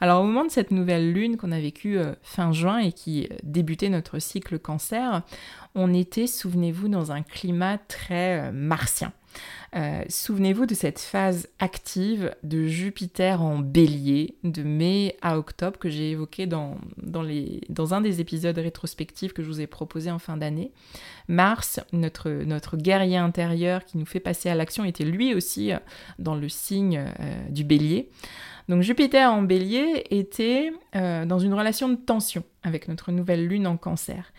Alors 0.00 0.22
au 0.22 0.26
moment 0.26 0.44
de 0.44 0.50
cette 0.50 0.70
nouvelle 0.70 1.12
lune 1.12 1.38
qu'on 1.38 1.50
a 1.50 1.60
vécue 1.60 1.98
fin 2.22 2.52
juin 2.52 2.78
et 2.78 2.92
qui 2.92 3.28
débutait 3.42 3.88
notre 3.88 4.18
cycle 4.18 4.58
cancer, 4.58 5.22
on 5.74 5.94
était, 5.94 6.26
souvenez-vous, 6.26 6.88
dans 6.88 7.10
un 7.10 7.22
climat 7.22 7.78
très 7.78 8.52
martien. 8.52 9.12
Euh, 9.74 10.02
souvenez-vous 10.08 10.66
de 10.66 10.74
cette 10.74 10.98
phase 10.98 11.48
active 11.58 12.34
de 12.42 12.66
Jupiter 12.66 13.42
en 13.42 13.58
bélier 13.58 14.36
de 14.44 14.62
mai 14.62 15.16
à 15.22 15.38
octobre 15.38 15.78
que 15.78 15.88
j'ai 15.88 16.10
évoqué 16.10 16.46
dans, 16.46 16.76
un 17.92 18.00
des 18.02 18.20
épisodes 18.20 18.58
rétrospectifs 18.58 19.32
que 19.32 19.42
je 19.42 19.48
vous 19.48 19.60
ai 19.60 19.66
proposé 19.66 20.10
en 20.10 20.18
fin 20.18 20.36
d'année. 20.36 20.72
Mars, 21.28 21.80
notre, 21.92 22.28
notre 22.30 22.76
guerrier 22.76 23.16
intérieur 23.16 23.84
qui 23.84 23.96
nous 23.96 24.06
fait 24.06 24.20
passer 24.20 24.50
à 24.50 24.54
l'action, 24.54 24.84
était 24.84 25.04
lui 25.04 25.34
aussi 25.34 25.72
euh, 25.72 25.78
dans 26.18 26.34
le 26.34 26.48
signe 26.48 26.98
euh, 26.98 27.48
du 27.48 27.64
bélier. 27.64 28.10
Donc 28.68 28.82
Jupiter 28.82 29.32
en 29.32 29.42
bélier 29.42 30.04
était 30.10 30.72
dans 30.94 31.38
une 31.40 31.52
relation 31.52 31.88
de 31.88 31.96
tension 31.96 32.44
avec 32.62 32.86
notre 32.86 33.10
nouvelle 33.10 33.48
lune 33.48 33.66
en 33.66 33.76
cancer. 33.76 34.32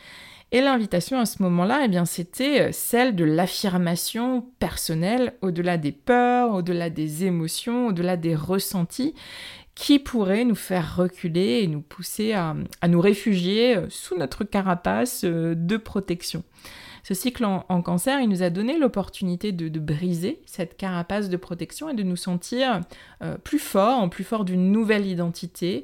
Et 0.53 0.61
l'invitation 0.61 1.19
à 1.19 1.25
ce 1.25 1.41
moment-là, 1.41 1.81
eh 1.85 1.87
bien, 1.87 2.05
c'était 2.05 2.61
euh, 2.61 2.71
celle 2.71 3.15
de 3.15 3.23
l'affirmation 3.23 4.45
personnelle 4.59 5.33
au-delà 5.41 5.77
des 5.77 5.91
peurs, 5.91 6.53
au-delà 6.53 6.91
des 6.91 7.25
émotions, 7.25 7.87
au-delà 7.87 8.17
des 8.17 8.35
ressentis 8.35 9.15
qui 9.73 9.97
pourraient 9.97 10.45
nous 10.45 10.53
faire 10.53 10.95
reculer 10.95 11.61
et 11.63 11.67
nous 11.67 11.81
pousser 11.81 12.33
à, 12.33 12.55
nous 12.87 13.01
réfugier 13.01 13.75
euh, 13.75 13.87
sous 13.89 14.15
notre 14.15 14.43
carapace 14.43 15.23
euh, 15.23 15.55
de 15.55 15.75
protection. 15.75 16.43
Ce 17.03 17.13
cycle 17.13 17.43
en, 17.45 17.81
cancer, 17.81 18.21
il 18.21 18.29
nous 18.29 18.43
a 18.43 18.49
donné 18.49 18.77
l'opportunité 18.77 19.51
de, 19.51 19.79
briser 19.79 20.41
cette 20.45 20.77
carapace 20.77 21.29
de 21.29 21.35
protection 21.35 21.89
et 21.89 21.93
de 21.93 22.03
nous 22.03 22.15
sentir 22.15 22.79
plus 23.43 23.59
forts, 23.59 24.09
plus 24.09 24.23
forts 24.23 24.45
d'une 24.45 24.71
nouvelle 24.71 25.05
identité, 25.05 25.83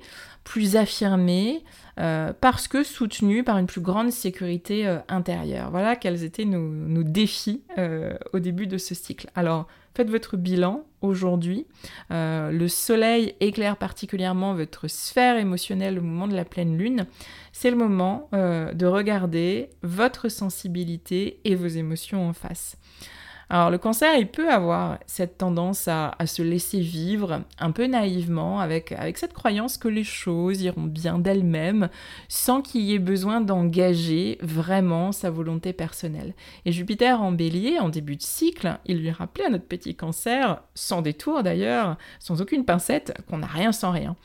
plus 0.49 0.77
affirmés, 0.77 1.63
euh, 1.99 2.31
parce 2.39 2.67
que 2.67 2.83
soutenus 2.83 3.43
par 3.43 3.57
une 3.57 3.67
plus 3.67 3.81
grande 3.81 4.11
sécurité 4.11 4.87
euh, 4.87 4.99
intérieure. 5.09 5.69
Voilà 5.69 5.97
quels 5.97 6.23
étaient 6.23 6.45
nos, 6.45 7.03
défis 7.03 7.61
euh, 7.77 8.17
au 8.31 8.39
début 8.39 8.65
de 8.65 8.77
ce 8.77 8.95
cycle. 8.95 9.29
Alors, 9.35 9.67
faites 9.95 10.09
votre 10.09 10.37
bilan 10.37 10.83
aujourd'hui. 11.01 11.65
le 12.09 12.67
soleil 12.67 13.35
éclaire 13.39 13.77
particulièrement 13.77 14.53
votre 14.53 14.87
sphère 14.87 15.37
émotionnelle 15.37 15.99
au 15.99 16.01
moment 16.01 16.27
de 16.27 16.35
la 16.35 16.45
pleine 16.45 16.77
lune. 16.77 17.05
C'est 17.53 17.71
le 17.71 17.77
moment 17.77 18.29
de 18.33 18.85
regarder 18.85 19.69
votre 19.81 20.29
sensibilité 20.29 21.39
et 21.45 21.55
vos 21.55 21.67
émotions 21.67 22.27
en 22.27 22.33
face. 22.33 22.77
Alors 23.51 23.71
le 23.71 23.79
cancer, 23.79 24.15
il 24.15 24.27
peut 24.27 24.51
avoir 24.51 24.99
cette 25.07 25.39
tendance 25.39 25.87
à, 25.87 26.13
se 26.27 26.43
laisser 26.43 26.79
vivre 26.79 27.41
un 27.57 27.71
peu 27.71 27.87
naïvement 27.87 28.59
avec, 28.59 28.91
avec 28.91 29.17
cette 29.17 29.33
croyance 29.33 29.77
que 29.79 29.87
les 29.87 30.03
choses 30.03 30.61
iront 30.61 30.83
bien 30.83 31.17
d'elles-mêmes 31.17 31.89
sans 32.27 32.61
qu'il 32.61 32.81
y 32.81 32.93
ait 32.93 32.99
besoin 32.99 33.41
d'engager 33.41 34.37
vraiment 34.41 35.11
sa 35.11 35.31
volonté 35.31 35.73
personnelle. 35.73 36.35
Et 36.65 36.71
Jupiter 36.71 37.23
en 37.23 37.31
bélier, 37.31 37.79
en 37.79 37.89
début 37.89 38.17
de 38.17 38.21
cycle, 38.21 38.77
il 38.85 38.99
lui 38.99 39.09
rappelait 39.09 39.45
à 39.45 39.49
notre 39.49 39.65
petit 39.65 39.95
cancer, 39.95 40.61
sans 40.75 41.01
détour 41.01 41.41
d'ailleurs, 41.41 41.97
sans 42.19 42.41
aucune 42.41 42.65
pincette, 42.65 43.13
qu'on 43.27 43.39
n'a 43.39 43.47
rien 43.47 43.71
sans 43.71 43.89
rien. 43.89 44.15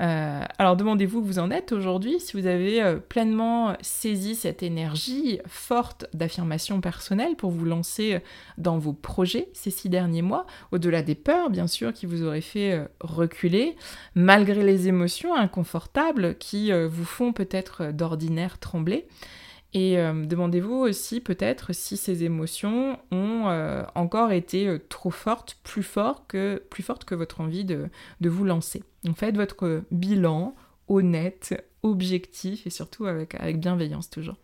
Euh, 0.00 0.42
alors 0.58 0.76
demandez-vous 0.76 1.20
où 1.20 1.24
vous 1.24 1.38
en 1.38 1.50
êtes 1.50 1.72
aujourd'hui, 1.72 2.20
si 2.20 2.38
vous 2.38 2.46
avez 2.46 2.82
euh, 2.82 2.96
pleinement 2.96 3.76
saisi 3.80 4.34
cette 4.34 4.62
énergie 4.62 5.40
forte 5.46 6.06
d'affirmation 6.12 6.80
personnelle 6.80 7.36
pour 7.36 7.50
vous 7.50 7.64
lancer 7.64 8.14
euh, 8.14 8.18
dans 8.58 8.78
vos 8.78 8.92
projets 8.92 9.48
ces 9.54 9.70
six 9.70 9.88
derniers 9.88 10.22
mois, 10.22 10.46
au-delà 10.72 11.02
des 11.02 11.14
peurs 11.14 11.50
bien 11.50 11.66
sûr 11.66 11.92
qui 11.92 12.06
vous 12.06 12.22
auraient 12.22 12.40
fait 12.40 12.86
reculer, 13.00 13.76
malgré 14.14 14.62
les 14.62 14.88
émotions 14.88 15.34
inconfortables 15.34 16.36
qui 16.36 16.70
vous 16.72 17.04
font 17.04 17.32
peut-être 17.32 17.92
d'ordinaire 17.92 18.58
trembler. 18.58 19.06
Et 19.76 19.98
euh, 19.98 20.24
demandez-vous 20.24 20.72
aussi 20.72 21.20
peut-être 21.20 21.74
si 21.74 21.98
ces 21.98 22.24
émotions 22.24 22.98
ont 23.10 23.48
euh, 23.48 23.82
encore 23.94 24.32
été 24.32 24.66
euh, 24.66 24.78
trop 24.88 25.10
fortes, 25.10 25.58
plus, 25.64 25.82
fortes 25.82 26.24
que 26.30 27.14
votre 27.14 27.42
envie 27.42 27.66
de, 27.66 27.90
vous 28.22 28.44
lancer. 28.44 28.82
Donc 29.04 29.18
faites 29.18 29.36
votre 29.36 29.82
bilan 29.90 30.54
honnête, 30.88 31.62
objectif 31.82 32.66
et 32.66 32.70
surtout 32.70 33.04
avec, 33.04 33.34
avec 33.34 33.60
bienveillance 33.60 34.08
toujours. 34.08 34.36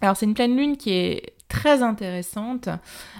Alors 0.00 0.16
c'est 0.16 0.26
une 0.26 0.34
pleine 0.34 0.56
lune 0.56 0.76
qui 0.76 0.92
est 0.92 1.33
très 1.48 1.82
intéressante, 1.82 2.68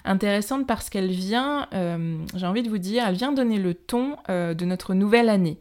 intéressante 0.04 0.66
parce 0.66 0.90
qu'elle 0.90 1.10
vient, 1.10 1.68
euh, 1.72 2.18
j'ai 2.34 2.46
envie 2.46 2.62
de 2.62 2.68
vous 2.68 2.78
dire, 2.78 3.04
elle 3.06 3.14
vient 3.14 3.32
donner 3.32 3.58
le 3.58 3.74
ton 3.74 4.16
euh, 4.28 4.54
de 4.54 4.64
notre 4.64 4.94
nouvelle 4.94 5.28
année. 5.28 5.58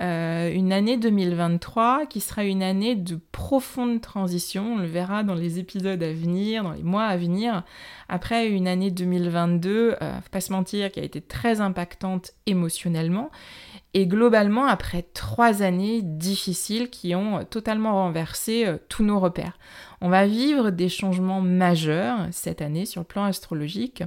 Euh, 0.00 0.52
une 0.52 0.72
année 0.72 0.96
2023 0.96 2.06
qui 2.06 2.20
sera 2.20 2.44
une 2.44 2.62
année 2.62 2.94
de 2.96 3.18
profonde 3.32 4.00
transition, 4.00 4.74
on 4.74 4.78
le 4.78 4.86
verra 4.86 5.22
dans 5.22 5.34
les 5.34 5.58
épisodes 5.58 6.02
à 6.02 6.12
venir, 6.12 6.62
dans 6.62 6.72
les 6.72 6.82
mois 6.82 7.04
à 7.04 7.16
venir. 7.16 7.64
Après 8.08 8.48
une 8.48 8.68
année 8.68 8.90
2022, 8.90 9.96
faut 10.00 10.30
pas 10.30 10.40
se 10.40 10.52
mentir, 10.52 10.90
qui 10.92 11.00
a 11.00 11.04
été 11.04 11.20
très 11.20 11.60
impactante 11.60 12.32
émotionnellement. 12.46 13.30
Et 13.98 14.06
globalement, 14.06 14.66
après 14.66 15.00
trois 15.14 15.62
années 15.62 16.02
difficiles 16.02 16.90
qui 16.90 17.14
ont 17.14 17.46
totalement 17.46 17.94
renversé 17.94 18.66
tous 18.90 19.02
nos 19.02 19.18
repères. 19.18 19.58
On 20.02 20.10
va 20.10 20.26
vivre 20.26 20.68
des 20.68 20.90
changements 20.90 21.40
majeurs 21.40 22.28
cette 22.30 22.60
année 22.60 22.84
sur 22.84 23.00
le 23.00 23.06
plan 23.06 23.24
astrologique. 23.24 24.02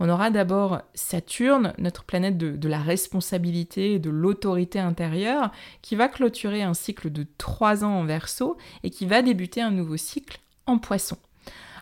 On 0.00 0.08
aura 0.08 0.30
d'abord 0.30 0.80
Saturne, 0.94 1.74
notre 1.76 2.04
planète 2.04 2.38
de, 2.38 2.68
la 2.70 2.78
responsabilité 2.78 3.92
et 3.92 3.98
de 3.98 4.08
l'autorité 4.08 4.78
intérieure, 4.78 5.50
qui 5.82 5.94
va 5.94 6.08
clôturer 6.08 6.62
un 6.62 6.72
cycle 6.72 7.12
de 7.12 7.26
trois 7.36 7.84
ans 7.84 7.98
en 7.98 8.04
verso 8.04 8.56
et 8.82 8.88
qui 8.88 9.04
va 9.04 9.20
débuter 9.20 9.60
un 9.60 9.72
nouveau 9.72 9.98
cycle 9.98 10.40
en 10.64 10.78
poisson. 10.78 11.18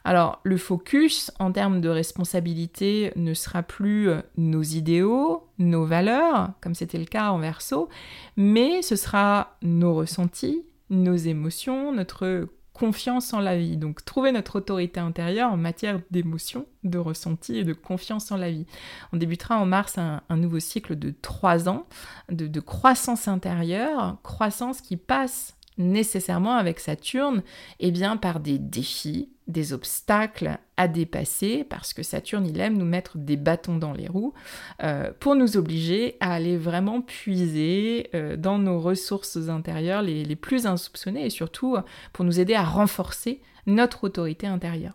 Alors, 0.04 0.40
le 0.42 0.56
focus 0.56 1.30
en 1.38 1.52
termes 1.52 1.80
de 1.80 1.88
responsabilité 1.88 3.12
ne 3.16 3.34
sera 3.34 3.62
plus 3.62 4.08
euh, 4.08 4.20
nos 4.36 4.62
idéaux, 4.62 5.48
nos 5.58 5.86
valeurs, 5.86 6.50
comme 6.60 6.74
c'était 6.74 6.98
le 6.98 7.04
cas 7.04 7.30
en 7.30 7.38
verso, 7.38 7.88
mais 8.36 8.82
ce 8.82 8.96
sera 8.96 9.56
nos 9.62 9.94
ressentis, 9.94 10.64
nos 10.90 11.14
émotions, 11.14 11.92
notre 11.92 12.48
confiance 12.72 13.32
en 13.32 13.40
la 13.40 13.56
vie. 13.56 13.76
Donc 13.76 14.04
trouver 14.04 14.32
notre 14.32 14.56
autorité 14.56 14.98
intérieure 14.98 15.52
en 15.52 15.56
matière 15.56 16.00
d'émotion, 16.10 16.66
de 16.84 16.98
ressenti 16.98 17.58
et 17.58 17.64
de 17.64 17.72
confiance 17.72 18.32
en 18.32 18.36
la 18.36 18.50
vie. 18.50 18.66
On 19.12 19.16
débutera 19.16 19.58
en 19.58 19.66
mars 19.66 19.98
un, 19.98 20.22
nouveau 20.30 20.58
cycle 20.58 20.96
de 20.96 21.14
trois 21.22 21.68
ans 21.68 21.86
de, 22.30 22.46
de 22.46 22.60
croissance 22.60 23.28
intérieure, 23.28 24.16
croissance 24.22 24.80
qui 24.80 24.96
passe 24.96 25.56
nécessairement 25.78 26.54
avec 26.54 26.80
Saturne, 26.80 27.42
eh 27.80 27.90
bien 27.90 28.16
par 28.16 28.40
des 28.40 28.58
défis, 28.58 29.31
des 29.48 29.72
obstacles 29.72 30.58
à 30.76 30.88
dépasser, 30.88 31.64
parce 31.64 31.92
que 31.92 32.02
Saturne, 32.02 32.46
il 32.46 32.60
aime 32.60 32.76
nous 32.76 32.84
mettre 32.84 33.18
des 33.18 33.36
bâtons 33.36 33.76
dans 33.76 33.92
les 33.92 34.08
roues, 34.08 34.34
euh, 34.82 35.10
pour 35.20 35.34
nous 35.34 35.56
obliger 35.56 36.16
à 36.20 36.32
aller 36.32 36.56
vraiment 36.56 37.00
puiser 37.02 38.08
euh, 38.14 38.36
dans 38.36 38.58
nos 38.58 38.80
ressources 38.80 39.36
intérieures 39.48 40.02
les, 40.02 40.36
plus 40.36 40.66
insoupçonnées, 40.66 41.26
et 41.26 41.30
surtout 41.30 41.76
pour 42.12 42.24
nous 42.24 42.40
aider 42.40 42.54
à 42.54 42.64
renforcer 42.64 43.40
notre 43.66 44.04
autorité 44.04 44.46
intérieure. 44.46 44.94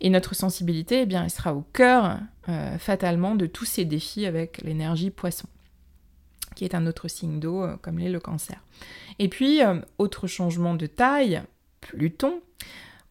Et 0.00 0.10
notre 0.10 0.34
sensibilité, 0.34 1.02
eh 1.02 1.06
bien, 1.06 1.24
elle 1.24 1.30
sera 1.30 1.54
au 1.54 1.64
cœur, 1.72 2.18
euh, 2.48 2.76
fatalement, 2.78 3.36
de 3.36 3.46
tous 3.46 3.64
ces 3.64 3.84
défis 3.84 4.26
avec 4.26 4.60
l'énergie 4.62 5.10
poisson 5.10 5.46
qui 6.54 6.64
est 6.64 6.74
un 6.74 6.86
autre 6.86 7.08
signe 7.08 7.40
d'eau, 7.40 7.62
euh, 7.62 7.76
comme 7.80 7.98
l'est 7.98 8.10
le 8.10 8.20
cancer. 8.20 8.62
Et 9.18 9.28
puis, 9.28 9.62
euh, 9.62 9.80
autre 9.98 10.26
changement 10.26 10.74
de 10.74 10.86
taille, 10.86 11.42
Pluton. 11.80 12.40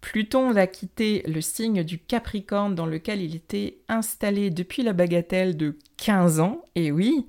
Pluton 0.02 0.52
va 0.52 0.66
quitter 0.66 1.24
le 1.28 1.42
signe 1.42 1.84
du 1.84 2.00
Capricorne 2.00 2.74
dans 2.74 2.88
lequel 2.88 3.22
il 3.22 3.36
était 3.36 3.78
installé 3.88 4.50
depuis 4.50 4.82
la 4.82 4.94
bagatelle 4.94 5.56
de 5.56 5.78
15 5.98 6.40
ans. 6.40 6.66
Et 6.76 6.92
oui, 6.92 7.28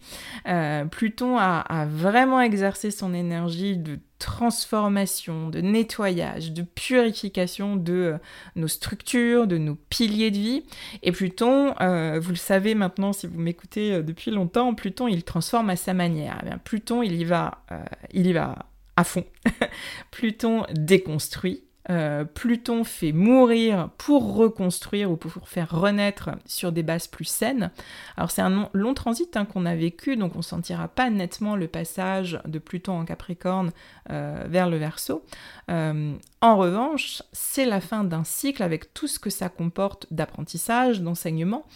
euh, 0.48 0.87
Pluton 0.87 1.37
a, 1.38 1.87
vraiment 1.87 2.40
exercé 2.40 2.90
son 2.90 3.12
énergie 3.12 3.76
de 3.76 3.98
transformation, 4.18 5.48
de 5.48 5.61
nettoyage, 5.61 6.52
de 6.52 6.62
purification 6.62 7.76
de 7.76 7.92
euh, 7.92 8.18
nos 8.56 8.68
structures, 8.68 9.46
de 9.46 9.58
nos 9.58 9.74
piliers 9.74 10.30
de 10.30 10.38
vie. 10.38 10.64
Et 11.02 11.12
Pluton, 11.12 11.74
euh, 11.80 12.18
vous 12.20 12.30
le 12.30 12.37
savez 12.37 12.74
maintenant 12.74 13.12
si 13.12 13.26
vous 13.26 13.38
m'écoutez 13.38 14.02
depuis 14.02 14.30
longtemps, 14.30 14.74
Pluton 14.74 15.08
il 15.08 15.24
transforme 15.24 15.68
à 15.70 15.76
sa 15.76 15.92
manière. 15.92 16.42
Eh 16.46 16.56
Pluton 16.64 17.02
il 17.02 17.14
y 17.20 17.24
va, 17.24 17.64
il 18.12 18.26
y 18.26 18.32
va 18.32 18.66
à 18.96 19.04
fond. 19.04 19.24
Pluton 20.11 20.64
déconstruit, 20.72 21.64
euh, 21.90 22.25
Pluton 22.25 22.85
fait 22.85 23.12
mourir 23.12 23.90
pour 23.99 24.35
reconstruire 24.35 25.11
ou 25.11 25.16
pour 25.16 25.49
faire 25.49 25.71
renaître 25.71 26.31
sur 26.47 26.73
des 26.73 26.83
bases 26.83 27.09
plus 27.09 27.25
saines. 27.25 27.71
Alors 28.16 28.31
c'est 28.31 28.42
un 28.42 28.68
long 28.73 28.95
transit 28.95 29.37
hein, 29.37 29.45
qu'on 29.45 29.66
a 29.66 29.75
vécu, 29.75 30.16
donc 30.16 30.35
on 30.35 30.38
ne 30.38 30.42
sentira 30.42 30.88
pas 30.88 31.11
nettement 31.11 31.57
le 31.57 31.66
passage 31.66 32.40
de 32.47 32.59
Pluton 32.59 33.01
en 33.01 33.05
Capricorne 33.05 33.73
euh, 34.11 34.45
vers 34.49 34.71
le 34.71 34.77
Verseau. 34.77 35.25
Euh, 35.71 36.14
en 36.40 36.57
revanche, 36.57 37.23
c'est 37.33 37.66
la 37.66 37.81
fin 37.81 38.05
d'un 38.05 38.25
cycle 38.25 38.62
avec 38.62 38.95
tout 38.95 39.09
ce 39.09 39.18
que 39.18 39.31
ça 39.31 39.49
comporte 39.49 40.07
d'apprentissage, 40.11 41.01
d'enseignement. 41.01 41.66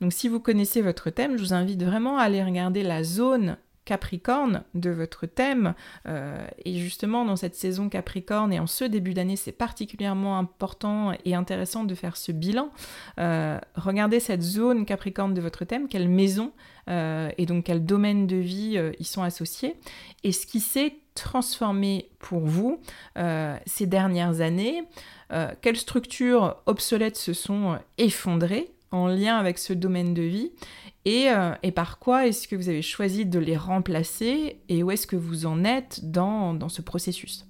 Donc 0.00 0.14
si 0.14 0.28
vous 0.28 0.40
connaissez 0.40 0.80
votre 0.80 1.10
thème, 1.10 1.36
je 1.36 1.42
vous 1.42 1.52
invite 1.52 1.82
vraiment 1.82 2.18
à 2.18 2.22
aller 2.22 2.42
regarder 2.42 2.82
la 2.82 3.04
zone 3.04 3.58
Capricorne 3.90 4.62
de 4.74 4.90
votre 4.90 5.26
thème. 5.26 5.74
Euh, 6.06 6.46
et 6.64 6.78
justement, 6.78 7.24
dans 7.24 7.34
cette 7.34 7.56
saison 7.56 7.88
Capricorne 7.88 8.52
et 8.52 8.60
en 8.60 8.68
ce 8.68 8.84
début 8.84 9.14
d'année, 9.14 9.34
c'est 9.34 9.50
particulièrement 9.50 10.38
important 10.38 11.12
et 11.24 11.34
intéressant 11.34 11.82
de 11.82 11.96
faire 11.96 12.16
ce 12.16 12.30
bilan. 12.30 12.70
Euh, 13.18 13.58
regardez 13.74 14.20
cette 14.20 14.42
zone 14.42 14.86
Capricorne 14.86 15.34
de 15.34 15.40
votre 15.40 15.64
thème, 15.64 15.88
quelle 15.88 16.08
maison 16.08 16.52
euh, 16.88 17.30
et 17.36 17.46
donc 17.46 17.64
quel 17.64 17.84
domaine 17.84 18.28
de 18.28 18.36
vie 18.36 18.80
y 19.00 19.04
sont 19.04 19.24
associés. 19.24 19.74
Et 20.22 20.30
ce 20.30 20.46
qui 20.46 20.60
s'est 20.60 20.94
transformé 21.16 22.10
pour 22.20 22.46
vous 22.46 22.80
ces 23.66 23.86
dernières 23.86 24.40
années, 24.40 24.84
quelles 25.60 25.76
structures 25.76 26.62
obsolètes 26.66 27.16
se 27.16 27.32
sont 27.32 27.76
effondrées 27.98 28.70
en 28.90 29.06
lien 29.06 29.36
avec 29.36 29.58
ce 29.58 29.72
domaine 29.72 30.14
de 30.14 30.22
vie. 30.22 30.52
Euh, 31.06 31.54
et, 31.62 31.72
par 31.72 31.98
quoi 31.98 32.26
est-ce 32.26 32.46
que 32.46 32.56
vous 32.56 32.68
avez 32.68 32.82
choisi 32.82 33.24
de 33.24 33.38
les 33.38 33.56
remplacer 33.56 34.60
et 34.68 34.82
où 34.82 34.90
est-ce 34.90 35.06
que 35.06 35.16
vous 35.16 35.46
en 35.46 35.64
êtes 35.64 36.10
dans 36.10 36.68
ce 36.68 36.82
processus? 36.82 37.46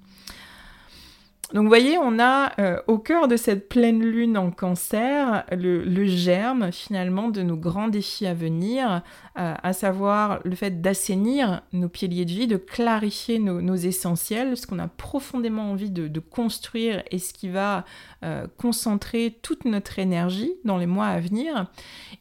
Donc 1.52 1.64
vous 1.64 1.68
voyez, 1.68 1.98
on 1.98 2.20
a 2.20 2.52
euh, 2.60 2.80
au 2.86 2.98
cœur 2.98 3.26
de 3.26 3.36
cette 3.36 3.68
pleine 3.68 4.04
lune 4.04 4.38
en 4.38 4.52
cancer 4.52 5.44
le, 5.50 6.06
germe 6.06 6.70
finalement 6.70 7.28
de 7.28 7.42
nos 7.42 7.56
grands 7.56 7.88
défis 7.88 8.26
à 8.26 8.34
venir, 8.34 9.02
euh, 9.38 9.54
à 9.60 9.72
savoir 9.72 10.40
le 10.44 10.54
fait 10.54 10.80
d'assainir 10.80 11.62
nos 11.72 11.88
piliers 11.88 12.24
de 12.24 12.30
vie, 12.30 12.46
de 12.46 12.56
clarifier 12.56 13.40
nos, 13.40 13.74
essentiels, 13.74 14.56
ce 14.56 14.66
qu'on 14.66 14.78
a 14.78 14.86
profondément 14.86 15.70
envie 15.72 15.90
de, 15.90 16.20
construire 16.20 17.02
et 17.10 17.18
ce 17.18 17.32
qui 17.32 17.48
va 17.48 17.84
euh, 18.22 18.46
concentrer 18.56 19.38
toute 19.42 19.64
notre 19.64 19.98
énergie 19.98 20.52
dans 20.64 20.78
les 20.78 20.86
mois 20.86 21.06
à 21.06 21.18
venir. 21.18 21.66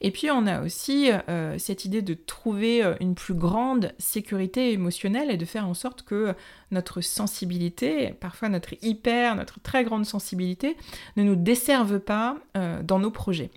Et 0.01 0.09
puis 0.09 0.31
on 0.31 0.47
a 0.47 0.61
aussi 0.61 1.09
cette 1.57 1.85
idée 1.85 2.01
de 2.01 2.13
trouver 2.13 2.83
une 2.99 3.13
plus 3.13 3.33
grande 3.33 3.91
sécurité 3.99 4.71
émotionnelle 4.71 5.29
et 5.29 5.37
de 5.37 5.45
faire 5.45 5.67
en 5.67 5.73
sorte 5.73 6.03
que 6.03 6.33
notre 6.71 7.01
sensibilité, 7.01 8.13
parfois 8.19 8.49
notre 8.49 8.73
hyper, 8.81 9.35
notre 9.35 9.59
très 9.59 9.83
grande 9.83 10.05
sensibilité, 10.05 10.77
ne 11.17 11.23
nous 11.23 11.35
desserve 11.35 11.99
pas 11.99 12.37
euh, 12.57 12.83
dans 12.83 12.99
nos 12.99 13.11
projets. 13.11 13.51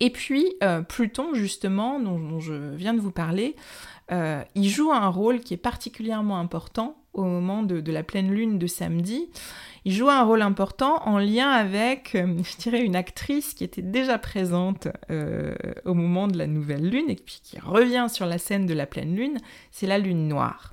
Et 0.00 0.10
puis, 0.10 0.54
euh, 0.64 0.82
Pluton, 0.82 1.34
justement, 1.34 2.00
dont, 2.00 2.40
je 2.40 2.74
viens 2.74 2.94
de 2.94 3.00
vous 3.00 3.12
parler, 3.12 3.54
euh, 4.10 4.42
il 4.54 4.68
joue 4.68 4.92
un 4.92 5.08
rôle 5.08 5.40
qui 5.40 5.54
est 5.54 5.58
particulièrement 5.58 6.38
important 6.38 6.96
au 7.12 7.24
moment 7.24 7.62
de, 7.62 7.92
la 7.92 8.02
pleine 8.02 8.32
lune 8.32 8.58
de 8.58 8.66
samedi, 8.66 9.28
il 9.84 9.92
joue 9.92 10.08
un 10.08 10.22
rôle 10.22 10.40
important 10.40 11.06
en 11.06 11.18
lien 11.18 11.50
avec, 11.50 12.12
je 12.14 12.56
dirais, 12.56 12.82
une 12.82 12.96
actrice 12.96 13.52
qui 13.52 13.64
était 13.64 13.82
déjà 13.82 14.16
présente 14.16 14.88
au 15.84 15.92
moment 15.92 16.26
de 16.26 16.38
la 16.38 16.46
nouvelle 16.46 16.88
lune 16.88 17.10
et 17.10 17.16
puis 17.16 17.40
qui 17.44 17.58
revient 17.58 18.06
sur 18.08 18.24
la 18.24 18.38
scène 18.38 18.64
de 18.64 18.72
la 18.72 18.86
pleine 18.86 19.14
lune, 19.14 19.36
c'est 19.72 19.86
la 19.86 19.98
lune 19.98 20.26
noire. 20.26 20.72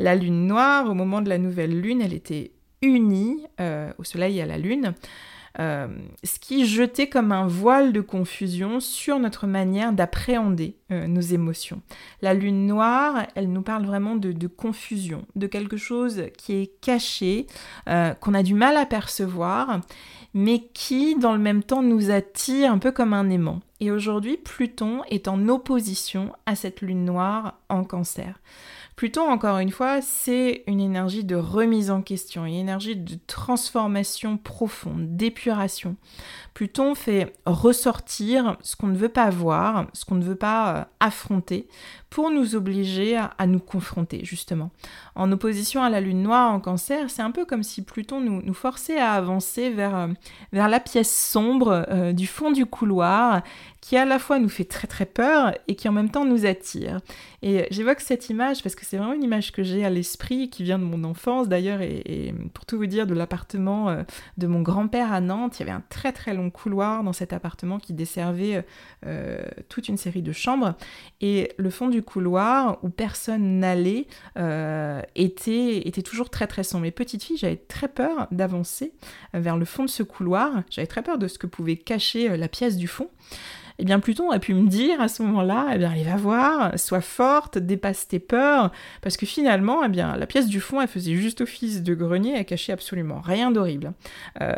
La 0.00 0.14
lune 0.14 0.46
noire, 0.46 0.88
au 0.88 0.94
moment 0.94 1.20
de 1.20 1.28
la 1.28 1.36
nouvelle 1.36 1.78
lune, 1.78 2.00
elle 2.00 2.14
était 2.14 2.52
unie 2.80 3.44
euh, 3.60 3.92
au 3.98 4.04
soleil 4.04 4.38
et 4.38 4.42
à 4.42 4.46
la 4.46 4.56
lune 4.56 4.94
euh, 5.58 5.88
ce 6.22 6.38
qui 6.38 6.64
jetait 6.64 7.08
comme 7.08 7.32
un 7.32 7.46
voile 7.46 7.92
de 7.92 8.00
confusion 8.00 8.78
sur 8.78 9.18
notre 9.18 9.46
manière 9.46 9.92
d'appréhender 9.92 10.76
euh, 10.90 11.06
nos 11.06 11.20
émotions. 11.20 11.82
La 12.22 12.32
lune 12.32 12.66
noire, 12.66 13.26
elle 13.34 13.52
nous 13.52 13.60
parle 13.60 13.84
vraiment 13.84 14.16
de, 14.16 14.46
confusion, 14.46 15.26
de 15.34 15.46
quelque 15.46 15.76
chose 15.76 16.22
qui 16.38 16.54
est 16.54 16.80
caché, 16.80 17.46
qu'on 17.86 18.32
a 18.32 18.42
du 18.42 18.54
mal 18.54 18.76
à 18.78 18.86
percevoir, 18.86 19.80
mais 20.32 20.60
qui, 20.72 21.16
dans 21.16 21.32
le 21.32 21.40
même 21.40 21.64
temps, 21.64 21.82
nous 21.82 22.10
attire 22.10 22.72
un 22.72 22.78
peu 22.78 22.92
comme 22.92 23.12
un 23.12 23.28
aimant. 23.28 23.60
Et 23.80 23.90
aujourd'hui, 23.90 24.36
Pluton 24.36 25.02
est 25.10 25.26
en 25.26 25.48
opposition 25.48 26.32
à 26.46 26.54
cette 26.54 26.80
lune 26.80 27.04
noire 27.04 27.58
en 27.68 27.82
cancer. 27.82 28.40
Pluton, 29.00 29.30
encore 29.30 29.56
une 29.56 29.70
fois, 29.70 30.02
c'est 30.02 30.62
une 30.66 30.78
énergie 30.78 31.24
de 31.24 31.34
remise 31.34 31.90
en 31.90 32.02
question, 32.02 32.44
une 32.44 32.52
énergie 32.52 32.96
de 32.96 33.18
transformation 33.26 34.36
profonde, 34.36 35.16
d'épuration. 35.16 35.96
Pluton 36.52 36.94
fait 36.94 37.34
ressortir 37.46 38.58
ce 38.60 38.76
qu'on 38.76 38.88
ne 38.88 38.98
veut 38.98 39.08
pas 39.08 39.30
voir, 39.30 39.86
ce 39.94 40.04
qu'on 40.04 40.16
ne 40.16 40.22
veut 40.22 40.36
pas 40.36 40.76
euh, 40.76 40.84
affronter, 41.00 41.66
pour 42.10 42.30
nous 42.30 42.56
obliger 42.56 43.16
à, 43.16 43.46
nous 43.46 43.60
confronter, 43.60 44.22
justement. 44.24 44.70
En 45.14 45.32
opposition 45.32 45.82
à 45.82 45.88
la 45.88 46.02
lune 46.02 46.22
noire 46.22 46.52
en 46.52 46.60
cancer, 46.60 47.08
c'est 47.08 47.22
un 47.22 47.30
peu 47.30 47.46
comme 47.46 47.62
si 47.62 47.82
Pluton 47.82 48.20
nous, 48.20 48.52
forçait 48.52 48.98
à 48.98 49.12
avancer 49.12 49.70
vers, 49.70 49.96
euh, 49.96 50.08
la 50.52 50.80
pièce 50.80 51.14
sombre 51.14 51.86
euh, 51.88 52.12
du 52.12 52.26
fond 52.26 52.50
du 52.50 52.66
couloir, 52.66 53.42
qui 53.80 53.96
à 53.96 54.04
la 54.04 54.18
fois 54.18 54.38
nous 54.38 54.48
fait 54.48 54.64
très 54.64 54.86
très 54.86 55.06
peur 55.06 55.54
et 55.68 55.74
qui 55.74 55.88
en 55.88 55.92
même 55.92 56.10
temps 56.10 56.24
nous 56.24 56.46
attire. 56.46 57.00
Et 57.42 57.66
j'évoque 57.70 58.00
cette 58.00 58.28
image 58.28 58.62
parce 58.62 58.74
que 58.74 58.84
c'est 58.84 58.98
vraiment 58.98 59.14
une 59.14 59.22
image 59.22 59.52
que 59.52 59.62
j'ai 59.62 59.84
à 59.84 59.90
l'esprit, 59.90 60.50
qui 60.50 60.62
vient 60.62 60.78
de 60.78 60.84
mon 60.84 61.04
enfance 61.04 61.48
d'ailleurs, 61.48 61.80
et, 61.80 62.34
pour 62.52 62.66
tout 62.66 62.76
vous 62.76 62.86
dire, 62.86 63.06
de 63.06 63.14
l'appartement 63.14 64.04
de 64.36 64.46
mon 64.46 64.60
grand-père 64.60 65.12
à 65.12 65.20
Nantes, 65.20 65.58
il 65.58 65.60
y 65.60 65.62
avait 65.62 65.76
un 65.76 65.82
très 65.88 66.12
très 66.12 66.34
long 66.34 66.50
couloir 66.50 67.02
dans 67.02 67.12
cet 67.12 67.32
appartement 67.32 67.78
qui 67.78 67.92
desservait 67.92 68.64
euh, 69.06 69.40
toute 69.68 69.88
une 69.88 69.96
série 69.96 70.22
de 70.22 70.32
chambres. 70.32 70.74
Et 71.20 71.52
le 71.56 71.70
fond 71.70 71.88
du 71.88 72.02
couloir, 72.02 72.78
où 72.82 72.90
personne 72.90 73.58
n'allait, 73.58 74.06
euh, 74.38 75.00
était, 75.14 75.86
était 75.88 76.02
toujours 76.02 76.30
très 76.30 76.46
très 76.46 76.62
sombre. 76.62 76.86
Et 76.86 76.90
petite 76.90 77.22
fille, 77.22 77.36
j'avais 77.36 77.56
très 77.56 77.88
peur 77.88 78.26
d'avancer 78.30 78.92
vers 79.34 79.56
le 79.56 79.64
fond 79.64 79.84
de 79.84 79.90
ce 79.90 80.02
couloir. 80.02 80.62
J'avais 80.70 80.86
très 80.86 81.02
peur 81.02 81.18
de 81.18 81.28
ce 81.28 81.38
que 81.38 81.46
pouvait 81.46 81.76
cacher 81.76 82.30
euh, 82.30 82.36
la 82.36 82.48
pièce 82.48 82.76
du 82.76 82.88
fond 82.88 83.08
eh 83.80 83.84
bien 83.84 83.98
Pluton 83.98 84.28
aurait 84.28 84.40
pu 84.40 84.52
me 84.52 84.68
dire 84.68 85.00
à 85.00 85.08
ce 85.08 85.22
moment-là, 85.22 85.68
eh 85.74 85.78
bien 85.78 85.90
allez 85.90 86.02
va 86.02 86.16
voir, 86.16 86.78
sois 86.78 87.00
forte, 87.00 87.56
dépasse 87.56 88.06
tes 88.06 88.18
peurs, 88.18 88.70
parce 89.00 89.16
que 89.16 89.24
finalement, 89.24 89.82
eh 89.82 89.88
bien 89.88 90.16
la 90.16 90.26
pièce 90.26 90.48
du 90.48 90.60
fond, 90.60 90.80
elle 90.80 90.88
faisait 90.88 91.14
juste 91.14 91.40
office 91.40 91.82
de 91.82 91.94
grenier, 91.94 92.34
elle 92.36 92.44
cachait 92.44 92.72
absolument 92.72 93.20
rien 93.20 93.50
d'horrible. 93.50 93.94
Euh, 94.42 94.52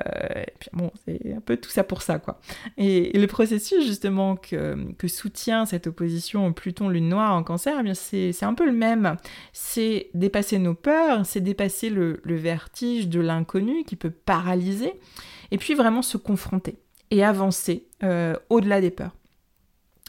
bon, 0.72 0.90
c'est 1.04 1.35
un 1.37 1.40
peu 1.40 1.56
tout 1.56 1.70
ça 1.70 1.85
pour 1.85 2.02
ça, 2.02 2.18
quoi. 2.18 2.40
Et, 2.76 3.16
le 3.16 3.26
processus 3.28 3.87
justement 3.87 4.35
que, 4.35 4.76
soutient 5.06 5.66
cette 5.66 5.87
opposition 5.87 6.52
Pluton-Lune 6.52 7.08
Noire 7.08 7.37
en 7.37 7.44
Cancer, 7.44 7.76
eh 7.78 7.82
bien 7.82 7.94
c'est 7.94 8.42
un 8.42 8.54
peu 8.54 8.66
le 8.66 8.72
même. 8.72 9.16
C'est 9.52 10.08
dépasser 10.14 10.58
nos 10.58 10.74
peurs, 10.74 11.24
c'est 11.24 11.40
dépasser 11.40 11.90
le 11.90 12.37
vertige 12.37 13.08
de 13.08 13.20
l'inconnu 13.20 13.85
qui 13.85 13.94
peut 13.94 14.11
paralyser, 14.11 14.94
et 15.52 15.58
puis 15.58 15.74
vraiment 15.74 16.02
se 16.02 16.16
confronter 16.16 16.76
et 17.12 17.22
avancer 17.22 17.85
euh, 18.03 18.35
au-delà 18.48 18.81
des 18.81 18.90
peurs. 18.90 19.14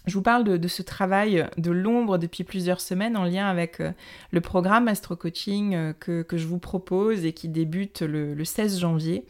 Je 0.06 0.16
vous 0.16 0.22
parle 0.22 0.44
de, 0.44 0.68
ce 0.68 0.82
travail 0.82 1.48
de 1.58 1.72
l'ombre 1.72 2.18
depuis 2.18 2.44
plusieurs 2.44 2.82
semaines 2.82 3.16
en 3.16 3.24
lien 3.24 3.48
avec 3.48 3.80
euh, 3.80 3.92
le 4.32 4.42
programme 4.42 4.90
Astro 4.90 5.16
Coaching 5.16 5.76
euh, 5.76 5.94
que, 5.94 6.26
je 6.34 6.46
vous 6.46 6.60
propose 6.60 7.24
et 7.24 7.32
qui 7.32 7.48
débute 7.48 8.02
le, 8.02 8.44
16 8.44 8.80
janvier. 8.80 9.24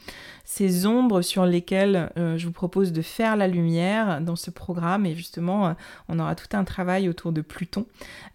Ces 0.45 0.87
ombres 0.87 1.21
sur 1.21 1.45
lesquelles 1.45 2.11
euh, 2.17 2.37
je 2.37 2.47
vous 2.47 2.51
propose 2.51 2.91
de 2.91 3.03
faire 3.03 3.35
la 3.35 3.47
lumière 3.47 4.19
dans 4.19 4.35
ce 4.35 4.49
programme 4.49 5.05
et 5.05 5.13
justement 5.13 5.75
on 6.09 6.19
aura 6.19 6.33
tout 6.35 6.57
un 6.57 6.63
travail 6.63 7.07
autour 7.07 7.31
de 7.31 7.41
Pluton. 7.41 7.85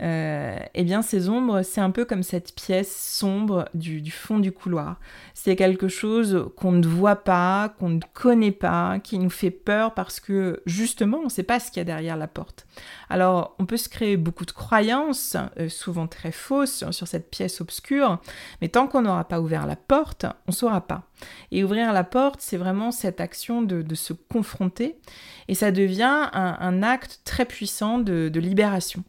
eh 0.00 0.84
bien 0.84 1.02
ces 1.02 1.28
ombres 1.28 1.62
c'est 1.62 1.80
un 1.80 1.90
peu 1.90 2.04
comme 2.04 2.22
cette 2.22 2.54
pièce 2.54 2.94
sombre 2.96 3.68
du 3.74 4.10
fond 4.10 4.38
du 4.38 4.52
couloir. 4.52 5.00
C'est 5.34 5.56
quelque 5.56 5.88
chose 5.88 6.50
qu'on 6.56 6.72
ne 6.72 6.86
voit 6.86 7.16
pas, 7.16 7.74
qu'on 7.78 7.88
ne 7.88 8.00
connaît 8.14 8.52
pas, 8.52 9.00
qui 9.00 9.18
nous 9.18 9.30
fait 9.30 9.50
peur 9.50 9.94
parce 9.94 10.20
que 10.20 10.62
justement 10.66 11.18
on 11.18 11.24
ne 11.24 11.30
sait 11.30 11.42
pas 11.42 11.58
ce 11.58 11.70
qu'il 11.70 11.78
y 11.78 11.82
a 11.82 11.84
derrière 11.84 12.16
la 12.16 12.27
porte. 12.28 12.66
Alors, 13.08 13.56
on 13.58 13.66
peut 13.66 13.76
se 13.76 13.88
créer 13.88 14.16
beaucoup 14.16 14.44
de 14.44 14.52
croyances, 14.52 15.36
euh, 15.58 15.68
souvent 15.68 16.06
très 16.06 16.32
fausses, 16.32 16.88
sur 16.90 17.08
cette 17.08 17.30
pièce 17.30 17.60
obscure, 17.60 18.20
mais 18.60 18.68
tant 18.68 18.86
qu'on 18.86 19.02
n'aura 19.02 19.24
pas 19.24 19.40
ouvert 19.40 19.66
la 19.66 19.76
porte, 19.76 20.24
on 20.24 20.48
ne 20.48 20.52
saura 20.52 20.82
pas. 20.82 21.04
Et 21.50 21.64
ouvrir 21.64 21.92
la 21.92 22.04
porte, 22.04 22.40
c'est 22.40 22.56
vraiment 22.56 22.90
cette 22.90 23.20
action 23.20 23.62
de, 23.62 23.94
se 23.94 24.12
confronter, 24.12 24.98
et 25.48 25.54
ça 25.54 25.72
devient 25.72 26.28
un, 26.32 26.82
acte 26.82 27.20
très 27.24 27.44
puissant 27.44 27.98
de, 27.98 28.30
libération. 28.38 29.02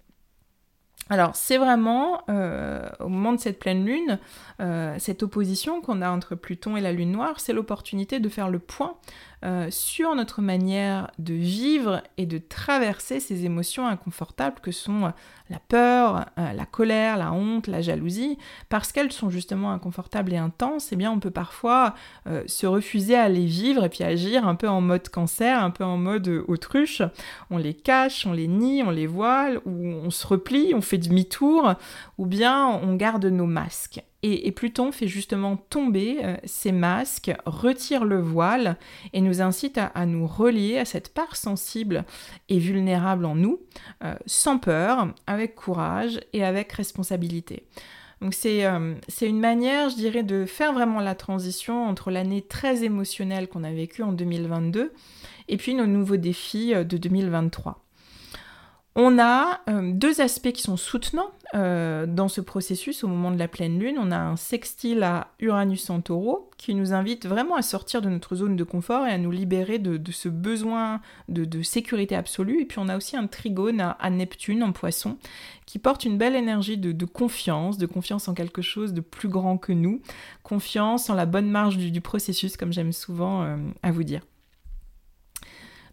Alors 1.12 1.36
c'est 1.36 1.58
vraiment 1.58 2.22
euh, 2.30 2.88
au 3.00 3.10
moment 3.10 3.34
de 3.34 3.40
cette 3.40 3.58
pleine 3.58 3.84
lune, 3.84 4.20
euh, 4.62 4.96
cette 5.00 5.24
opposition 5.24 5.82
qu'on 5.82 6.04
a 6.04 6.10
entre 6.10 6.36
Pluton 6.36 6.78
et 6.78 6.82
la 6.82 6.92
lune 6.92 7.12
noire, 7.12 7.40
c'est 7.40 7.54
l'opportunité 7.54 8.20
de 8.20 8.30
faire 8.30 8.48
le 8.48 8.60
point 8.60 8.96
euh, 9.46 9.68
sur 9.72 10.16
notre 10.16 10.42
manière 10.42 11.12
de 11.18 11.34
vivre 11.34 12.04
et 12.18 12.26
de 12.26 12.38
traverser 12.38 13.22
ces 13.22 13.46
émotions 13.46 13.88
inconfortables 13.88 14.60
que 14.60 14.74
sont 14.74 15.06
euh, 15.06 15.10
la 15.50 15.60
peur, 15.60 16.26
euh, 16.38 16.52
la 16.52 16.66
colère, 16.66 17.16
la 17.16 17.32
honte, 17.32 17.68
la 17.68 17.82
jalousie, 17.82 18.38
parce 18.68 18.92
qu'elles 18.92 19.14
sont 19.14 19.30
justement 19.30 19.72
inconfortables 19.72 20.34
et 20.34 20.38
intenses, 20.38 20.92
eh 20.92 20.98
bien 20.98 21.10
on 21.10 21.20
peut 21.20 21.32
parfois 21.32 21.96
se 22.46 22.68
refuser 22.68 23.16
à 23.16 23.30
les 23.30 23.46
vivre 23.46 23.84
et 23.86 23.90
puis 23.90 24.04
agir 24.04 24.48
un 24.48 24.56
peu 24.56 24.68
en 24.68 24.82
mode 24.82 25.10
cancer, 25.10 25.64
un 25.64 25.72
peu 25.72 25.84
en 25.84 25.98
mode 25.98 26.28
autruche. 26.48 27.02
On 27.50 27.58
les 27.58 27.74
cache, 27.74 28.26
on 28.26 28.34
les 28.34 28.48
nie, 28.48 28.84
on 28.84 28.92
les 28.92 29.08
voile, 29.08 29.60
ou 29.66 29.88
on 29.88 30.12
se 30.12 30.28
replie, 30.28 30.74
on 30.76 30.82
fait 30.82 30.98
demi-tour, 30.98 31.74
ou 32.18 32.26
bien 32.26 32.68
on 32.68 32.96
garde 32.96 33.26
nos 33.26 33.48
masques. 33.48 34.04
Et, 34.22 34.52
Pluton 34.52 34.92
fait 34.92 35.08
justement 35.08 35.56
tomber 35.56 36.20
euh, 36.24 36.36
ces 36.44 36.74
masques, 36.74 37.32
retire 37.46 38.04
le 38.04 38.20
voile 38.20 38.78
et 39.14 39.22
nous 39.22 39.42
incite 39.42 39.78
à, 39.78 40.06
nous 40.06 40.28
relier 40.28 40.78
à 40.78 40.86
cette 40.86 41.14
part 41.14 41.38
sensible 41.38 42.04
et 42.50 42.60
vulnérable 42.60 43.26
en 43.26 43.36
nous, 43.36 43.62
euh, 44.04 44.16
sans 44.26 44.58
peur, 44.58 45.14
avec 45.26 45.56
courage 45.56 46.20
et 46.34 46.44
avec 46.44 46.74
responsabilité. 46.74 47.64
Donc 48.22 48.36
euh, 48.46 48.96
c'est 49.08 49.28
une 49.28 49.40
manière, 49.40 49.90
je 49.90 49.96
dirais, 49.96 50.24
de 50.24 50.46
faire 50.46 50.74
vraiment 50.74 51.00
la 51.00 51.16
transition 51.16 51.86
entre 51.86 52.12
l'année 52.12 52.42
très 52.42 52.84
émotionnelle 52.84 53.48
qu'on 53.48 53.64
a 53.64 53.72
vécue 53.72 54.04
en 54.04 54.12
2022 54.12 54.92
et 55.48 55.58
puis 55.58 55.74
nos 55.74 55.88
nouveaux 55.88 56.18
défis 56.18 56.74
de 56.74 56.98
2023. 56.98 57.82
On 59.02 59.18
a 59.18 59.62
euh, 59.70 59.94
deux 59.94 60.20
aspects 60.20 60.52
qui 60.52 60.62
sont 60.62 60.76
soutenants 60.76 61.32
euh, 61.56 62.06
dans 62.06 62.28
ce 62.28 62.42
processus 62.42 63.06
au 63.06 63.08
moment 63.08 63.32
de 63.32 63.40
la 63.40 63.48
pleine 63.48 63.80
lune. 63.80 63.96
On 63.98 64.12
a 64.12 64.18
un 64.18 64.36
sextile 64.36 65.04
à 65.04 65.30
Uranus 65.40 65.90
en 65.90 66.02
taureau 66.02 66.52
qui 66.58 66.76
nous 66.76 66.92
invite 66.92 67.26
vraiment 67.26 67.56
à 67.56 67.62
sortir 67.62 68.02
de 68.02 68.10
notre 68.10 68.36
zone 68.36 68.58
de 68.58 68.64
confort 68.66 69.08
et 69.08 69.12
à 69.12 69.18
nous 69.18 69.32
libérer 69.32 69.80
de, 69.80 70.12
ce 70.12 70.28
besoin 70.28 71.00
de, 71.30 71.62
sécurité 71.62 72.14
absolue. 72.14 72.60
Et 72.60 72.66
puis 72.66 72.80
on 72.80 72.90
a 72.90 72.98
aussi 72.98 73.16
un 73.16 73.28
trigone 73.28 73.80
à, 73.80 74.10
Neptune 74.10 74.64
en 74.64 74.74
poisson 74.74 75.18
qui 75.66 75.80
porte 75.80 76.04
une 76.04 76.18
belle 76.18 76.36
énergie 76.36 76.78
de, 76.78 77.06
confiance, 77.06 77.78
de 77.78 77.86
confiance 77.86 78.28
en 78.28 78.34
quelque 78.34 78.62
chose 78.62 78.94
de 78.94 79.00
plus 79.00 79.30
grand 79.30 79.58
que 79.58 79.72
nous, 79.72 80.02
confiance 80.44 81.10
en 81.10 81.14
la 81.14 81.26
bonne 81.26 81.50
marge 81.50 81.78
du, 81.78 82.02
processus 82.02 82.58
comme 82.58 82.74
j'aime 82.74 82.92
souvent 82.92 83.44
euh, 83.44 83.56
à 83.82 83.94
vous 83.94 84.04
dire. 84.04 84.24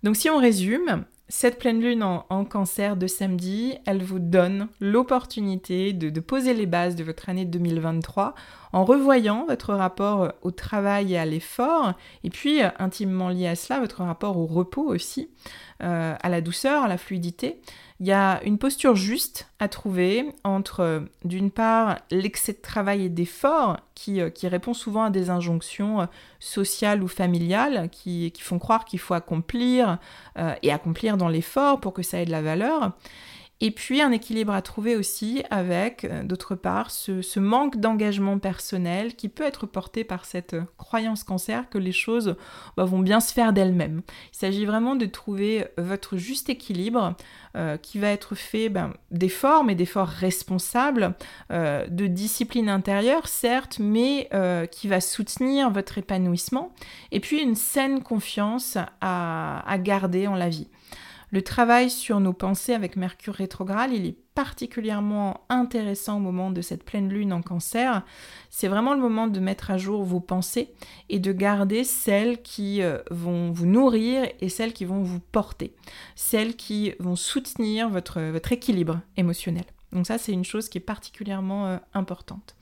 Donc 0.03 0.17
si 0.17 0.29
on 0.29 0.39
résume, 0.39 1.05
cette 1.29 1.59
pleine 1.59 1.81
lune 1.81 2.05
en, 2.05 2.45
cancer 2.45 2.97
de 2.97 3.09
samedi, 3.09 3.75
elle 3.85 4.05
vous 4.05 4.21
donne 4.21 4.69
l'opportunité 4.81 5.93
de, 5.93 6.21
poser 6.21 6.55
les 6.55 6.67
bases 6.67 6.95
de 6.95 7.03
votre 7.03 7.29
année 7.29 7.45
2023 7.45 8.35
en 8.73 8.85
revoyant 8.85 9.47
votre 9.47 9.75
rapport 9.75 10.33
au 10.43 10.51
travail 10.51 11.15
et 11.15 11.19
à 11.19 11.25
l'effort, 11.25 11.95
et 12.25 12.31
puis 12.31 12.63
euh, 12.63 12.69
intimement 12.79 13.29
lié 13.29 13.49
à 13.49 13.57
cela, 13.57 13.81
votre 13.81 14.03
rapport 14.03 14.37
au 14.37 14.47
repos 14.47 14.85
aussi, 14.85 15.29
euh, 15.83 16.15
à 16.21 16.29
la 16.29 16.41
douceur, 16.41 16.85
à 16.85 16.89
la 16.89 16.99
fluidité. 16.99 17.61
Il 17.99 18.07
y 18.07 18.13
a 18.13 18.43
une 18.45 18.59
posture 18.59 18.95
juste 18.95 19.49
à 19.59 19.69
trouver 19.69 20.27
entre, 20.45 21.05
d'une 21.25 21.51
part, 21.51 21.99
l'excès 22.11 22.53
de 22.53 22.61
travail 22.61 23.07
et 23.07 23.09
d'effort 23.09 23.79
qui, 23.95 24.21
euh, 24.21 24.31
répond 24.45 24.75
souvent 24.75 25.05
à 25.05 25.11
des 25.11 25.31
injonctions 25.31 26.03
euh, 26.03 26.07
sociales 26.39 27.03
ou 27.03 27.09
familiales 27.09 27.89
qui, 27.91 28.31
font 28.39 28.59
croire 28.59 28.85
qu'il 28.85 28.99
faut 28.99 29.15
accomplir 29.15 29.99
euh, 30.39 30.55
et 30.63 30.73
accomplir 30.73 31.17
dans 31.17 31.29
l'effort 31.29 31.81
pour 31.81 31.95
que 31.95 32.03
ça 32.03 32.21
ait 32.21 32.27
de 32.27 32.31
la 32.31 32.43
valeur. 32.43 32.93
Et 33.63 33.71
puis 33.71 34.03
un 34.03 34.13
équilibre 34.13 34.53
à 34.53 34.61
trouver 34.61 34.97
aussi 34.97 35.43
avec, 35.51 36.05
euh, 36.05 36.23
d'autre 36.23 36.55
part, 36.55 36.91
ce, 36.91 37.41
manque 37.41 37.77
d'engagement 37.77 38.39
personnel 38.39 39.15
qui 39.15 39.31
peut 39.31 39.45
être 39.45 39.65
porté 39.65 40.05
par 40.05 40.27
cette 40.27 40.55
euh, 40.55 40.65
croyance 40.77 41.25
cancer 41.25 41.71
que 41.71 41.79
les 41.79 41.93
choses 41.93 42.37
bah, 42.77 42.85
vont 42.85 42.99
bien 42.99 43.19
se 43.19 43.33
faire 43.33 43.55
d'elles-mêmes. 43.55 44.03
Il 44.35 44.37
s'agit 44.37 44.67
vraiment 44.67 44.95
de 44.95 45.07
trouver 45.07 45.67
votre 45.79 46.19
juste 46.19 46.51
équilibre 46.51 47.15
euh, 47.57 47.79
qui 47.79 47.99
va 47.99 48.09
être 48.09 48.35
fait 48.35 48.69
ben, 48.69 48.93
d'efforts, 49.11 49.65
mais 49.65 49.75
d'efforts 49.75 50.09
responsables, 50.09 51.15
de 51.51 52.07
discipline 52.07 52.69
intérieure, 52.69 53.29
certes, 53.29 53.79
mais 53.79 54.29
qui 54.71 54.89
va 54.89 55.01
soutenir 55.01 55.71
votre 55.71 55.99
épanouissement, 55.99 56.73
et 57.13 57.21
puis 57.21 57.41
une 57.41 57.55
saine 57.55 58.03
confiance 58.03 58.77
à 59.01 59.79
garder 59.79 60.27
en 60.27 60.35
la 60.35 60.49
vie. 60.49 60.69
Le 61.37 61.43
travail 61.43 61.91
sur 61.91 62.19
nos 62.19 62.33
pensées 62.33 62.73
avec 62.73 62.97
Mercure 62.97 63.35
rétrograde, 63.35 63.91
il 63.93 64.07
est 64.07 64.17
particulièrement 64.35 65.45
intéressant 65.51 66.17
au 66.17 66.21
moment 66.21 66.51
de 66.51 66.63
cette 66.63 66.83
pleine 66.83 67.11
lune 67.11 67.31
en 67.31 67.43
cancer. 67.43 68.07
C'est 68.49 68.69
vraiment 68.69 68.95
le 68.95 69.01
moment 69.01 69.27
de 69.27 69.39
mettre 69.39 69.71
à 69.71 69.77
jour 69.77 70.03
vos 70.03 70.19
pensées 70.19 70.73
et 71.11 71.19
de 71.19 71.33
garder 71.33 71.85
celles 71.85 72.41
qui 72.41 72.81
euh, 72.81 73.01
vont 73.11 73.51
vous 73.51 73.67
nourrir 73.67 74.27
et 74.41 74.49
celles 74.49 74.73
qui 74.73 74.87
vont 74.87 75.03
vous 75.03 75.21
porter, 75.21 75.77
celles 76.15 76.57
qui 76.57 76.95
vont 77.01 77.17
soutenir 77.17 77.91
votre, 77.91 78.19
équilibre 78.51 79.03
émotionnel. 79.19 79.67
Donc 79.93 80.07
ça, 80.07 80.17
c'est 80.17 80.33
une 80.33 80.43
chose 80.43 80.71
qui 80.71 80.79
est 80.79 80.81
particulièrement 80.81 81.67
euh, 81.67 81.77
importante. 81.93 82.57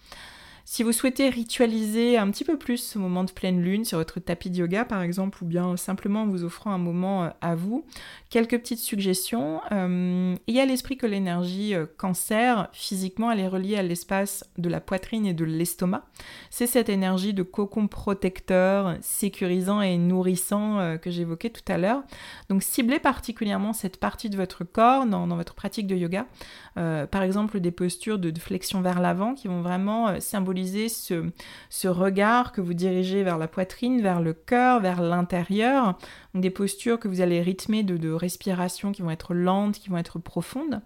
Si 0.67 0.83
vous 0.83 0.93
souhaitez 0.93 1.29
ritualiser 1.29 2.17
un 2.17 2.31
petit 2.31 2.43
peu 2.43 2.57
plus 2.57 2.79
ce 2.79 2.99
moment 2.99 3.25
de 3.25 3.31
pleine 3.31 3.61
lune 3.61 3.85
sur 3.85 3.99
votre 3.99 4.19
tapis 4.19 4.49
de 4.49 4.57
yoga 4.57 4.87
par 4.87 5.03
exemple, 5.03 5.45
ou 5.45 5.47
bien 5.47 5.77
simplement 5.77 6.23
en 6.23 6.27
vous 6.27 6.43
offrant 6.43 6.71
un 6.71 6.79
moment 6.79 7.25
euh, 7.25 7.29
à 7.43 7.55
vous, 7.55 7.85
quelques 8.31 8.59
petites 8.59 8.79
suggestions. 8.79 9.61
Euh, 9.73 10.35
il 10.47 10.55
y 10.55 10.61
a 10.61 10.65
l'esprit 10.65 10.97
que 10.97 11.05
l'énergie 11.05 11.75
euh, 11.75 11.85
cancer, 11.99 12.69
physiquement, 12.73 13.31
elle 13.31 13.41
est 13.41 13.49
reliée 13.49 13.77
à 13.77 13.83
l'espace 13.83 14.43
de 14.57 14.71
la 14.71 14.81
poitrine 14.81 15.27
et 15.27 15.35
de 15.35 15.45
l'estomac. 15.45 16.07
C'est 16.49 16.67
cette 16.67 16.89
énergie 16.89 17.35
de 17.35 17.43
cocon 17.43 17.87
protecteur, 17.87 18.97
sécurisant 19.03 19.83
et 19.83 19.99
nourrissant 19.99 20.97
que 20.99 21.11
j'évoquais 21.11 21.51
tout 21.51 21.63
à 21.69 21.77
l'heure. 21.77 22.03
Donc 22.49 22.63
ciblez 22.63 22.99
particulièrement 22.99 23.75
cette 23.75 23.99
partie 23.99 24.31
de 24.31 24.37
votre 24.37 24.65
corps 24.65 25.05
dans, 25.05 25.27
votre 25.27 25.55
pratique 25.55 25.87
de 25.87 25.97
yoga. 25.97 26.27
par 26.75 27.23
exemple, 27.23 27.61
des 27.61 27.71
postures 27.71 28.19
de 28.19 28.39
flexion 28.39 28.81
vers 28.81 29.01
l'avant 29.01 29.35
qui 29.35 29.49
vont 29.49 29.61
vraiment 29.61 30.21
symboliser 30.21 30.54
ce, 30.89 31.89
regard 31.89 32.53
que 32.53 32.61
vous 32.61 32.75
dirigez 32.75 33.23
vers 33.23 33.39
la 33.39 33.49
poitrine, 33.49 34.01
vers 34.01 34.21
le 34.21 34.33
cœur, 34.33 34.81
vers 34.81 35.03
l'intérieur, 35.03 35.99
des 36.35 36.51
postures 36.51 36.99
que 36.99 37.09
vous 37.09 37.21
allez 37.21 37.41
rythmer 37.43 37.83
de, 37.83 38.11
respiration 38.11 38.93
qui 38.93 39.03
vont 39.03 39.11
être 39.11 39.35
lentes, 39.35 39.79
qui 39.79 39.89
vont 39.89 39.97
être 39.97 40.19
profondes. 40.19 40.81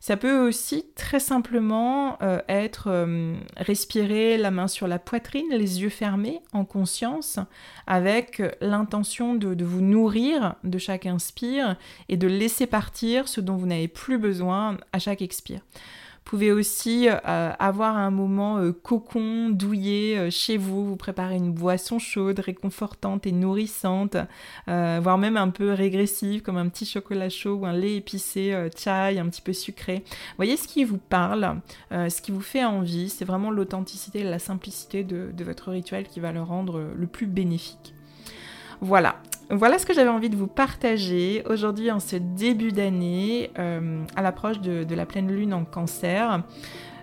Ça 0.00 0.16
peut 0.16 0.46
aussi 0.46 0.86
très 0.94 1.20
simplement 1.20 2.16
euh, 2.22 2.40
être 2.48 2.84
euh, 2.88 3.34
respirer 3.56 4.38
la 4.38 4.50
main 4.50 4.66
sur 4.66 4.88
la 4.88 4.98
poitrine, 4.98 5.46
les 5.50 5.82
yeux 5.82 5.90
fermés, 5.90 6.40
en 6.52 6.64
conscience, 6.64 7.38
avec 7.86 8.42
l'intention 8.60 9.34
de, 9.34 9.52
de 9.54 9.64
vous 9.64 9.82
nourrir 9.82 10.54
de 10.64 10.78
chaque 10.78 11.06
inspire 11.06 11.76
et 12.08 12.16
de 12.16 12.26
laisser 12.26 12.66
partir 12.66 13.28
ce 13.28 13.40
dont 13.40 13.56
vous 13.56 13.66
n'avez 13.66 13.88
plus 13.88 14.18
besoin 14.18 14.78
à 14.92 14.98
chaque 14.98 15.22
expire 15.22 15.60
pouvez 16.30 16.52
aussi 16.52 17.08
euh, 17.08 17.52
avoir 17.58 17.96
un 17.96 18.12
moment 18.12 18.58
euh, 18.58 18.70
cocon, 18.70 19.50
douillet 19.50 20.16
euh, 20.16 20.30
chez 20.30 20.58
vous, 20.58 20.86
vous 20.86 20.94
préparez 20.94 21.34
une 21.34 21.52
boisson 21.52 21.98
chaude, 21.98 22.38
réconfortante 22.38 23.26
et 23.26 23.32
nourrissante, 23.32 24.16
voire 24.68 25.18
même 25.18 25.36
un 25.36 25.48
peu 25.48 25.72
régressive 25.72 26.42
comme 26.42 26.56
un 26.56 26.68
petit 26.68 26.86
chocolat 26.86 27.30
chaud 27.30 27.54
ou 27.54 27.66
un 27.66 27.72
lait 27.72 27.96
épicé, 27.96 28.68
chai, 28.76 29.18
un 29.18 29.28
petit 29.28 29.42
peu 29.42 29.52
sucré. 29.52 30.04
Voyez 30.36 30.56
ce 30.56 30.68
qui 30.68 30.84
vous 30.84 30.98
parle, 30.98 31.60
ce 31.90 32.22
qui 32.22 32.30
vous 32.30 32.40
fait 32.40 32.64
envie, 32.64 33.08
c'est 33.08 33.24
vraiment 33.24 33.50
l'authenticité 33.50 34.20
et 34.20 34.24
la 34.24 34.38
simplicité 34.38 35.02
de 35.02 35.44
votre 35.44 35.70
rituel 35.70 36.06
qui 36.06 36.20
va 36.20 36.30
le 36.30 36.42
rendre 36.42 36.90
le 36.96 37.06
plus 37.06 37.26
bénéfique. 37.26 37.94
Voilà, 38.80 39.16
voilà 39.50 39.78
ce 39.78 39.86
que 39.86 39.92
j'avais 39.92 40.10
envie 40.10 40.30
de 40.30 40.36
vous 40.36 40.46
partager 40.46 41.42
aujourd'hui 41.48 41.90
en 41.90 42.00
ce 42.00 42.16
début 42.16 42.72
d'année, 42.72 43.50
euh, 43.58 44.02
à 44.14 44.22
l'approche 44.22 44.60
de, 44.60 44.94
la 44.94 45.06
pleine 45.06 45.30
lune 45.30 45.52
en 45.52 45.64
cancer. 45.64 46.42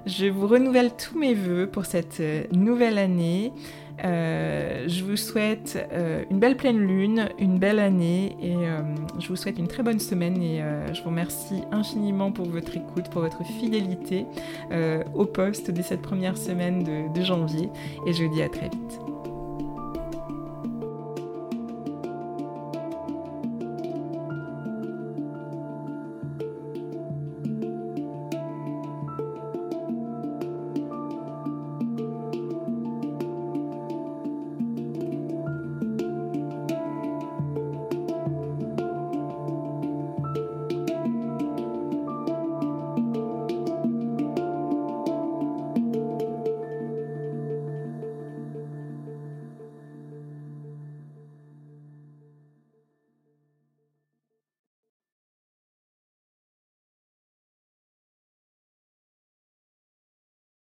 Je 0.05 0.27
vous 0.27 0.47
renouvelle 0.47 0.91
tous 0.95 1.17
mes 1.19 1.33
voeux 1.33 1.67
pour 1.67 1.85
cette 1.85 2.21
euh, 2.21 2.43
nouvelle 2.53 2.97
année. 2.97 3.51
Euh, 4.05 4.85
je 4.87 5.03
vous 5.03 5.17
souhaite 5.17 5.77
une 6.29 6.39
belle 6.39 6.55
pleine 6.55 6.77
lune, 6.77 7.29
une 7.39 7.57
belle 7.57 7.79
année 7.79 8.37
et 8.39 8.53
je 9.19 9.27
vous 9.27 9.35
souhaite 9.35 9.57
une 9.57 9.67
très 9.67 9.81
bonne 9.81 9.99
semaine 9.99 10.39
et 10.39 10.61
je 10.93 11.01
vous 11.01 11.09
remercie 11.09 11.63
infiniment 11.71 12.31
pour 12.31 12.45
votre 12.45 12.77
écoute, 12.77 13.09
pour 13.09 13.23
votre 13.23 13.43
fidélité 13.43 14.27
au 15.15 15.25
poste 15.25 15.71
de 15.71 15.81
cette 15.81 16.03
première 16.03 16.37
semaine 16.37 17.11
de 17.11 17.21
janvier 17.23 17.71
et 18.05 18.13
je 18.13 18.23
vous 18.23 18.31
dis 18.31 18.43
à 18.43 18.49
très 18.49 18.69
vite. 18.69 19.16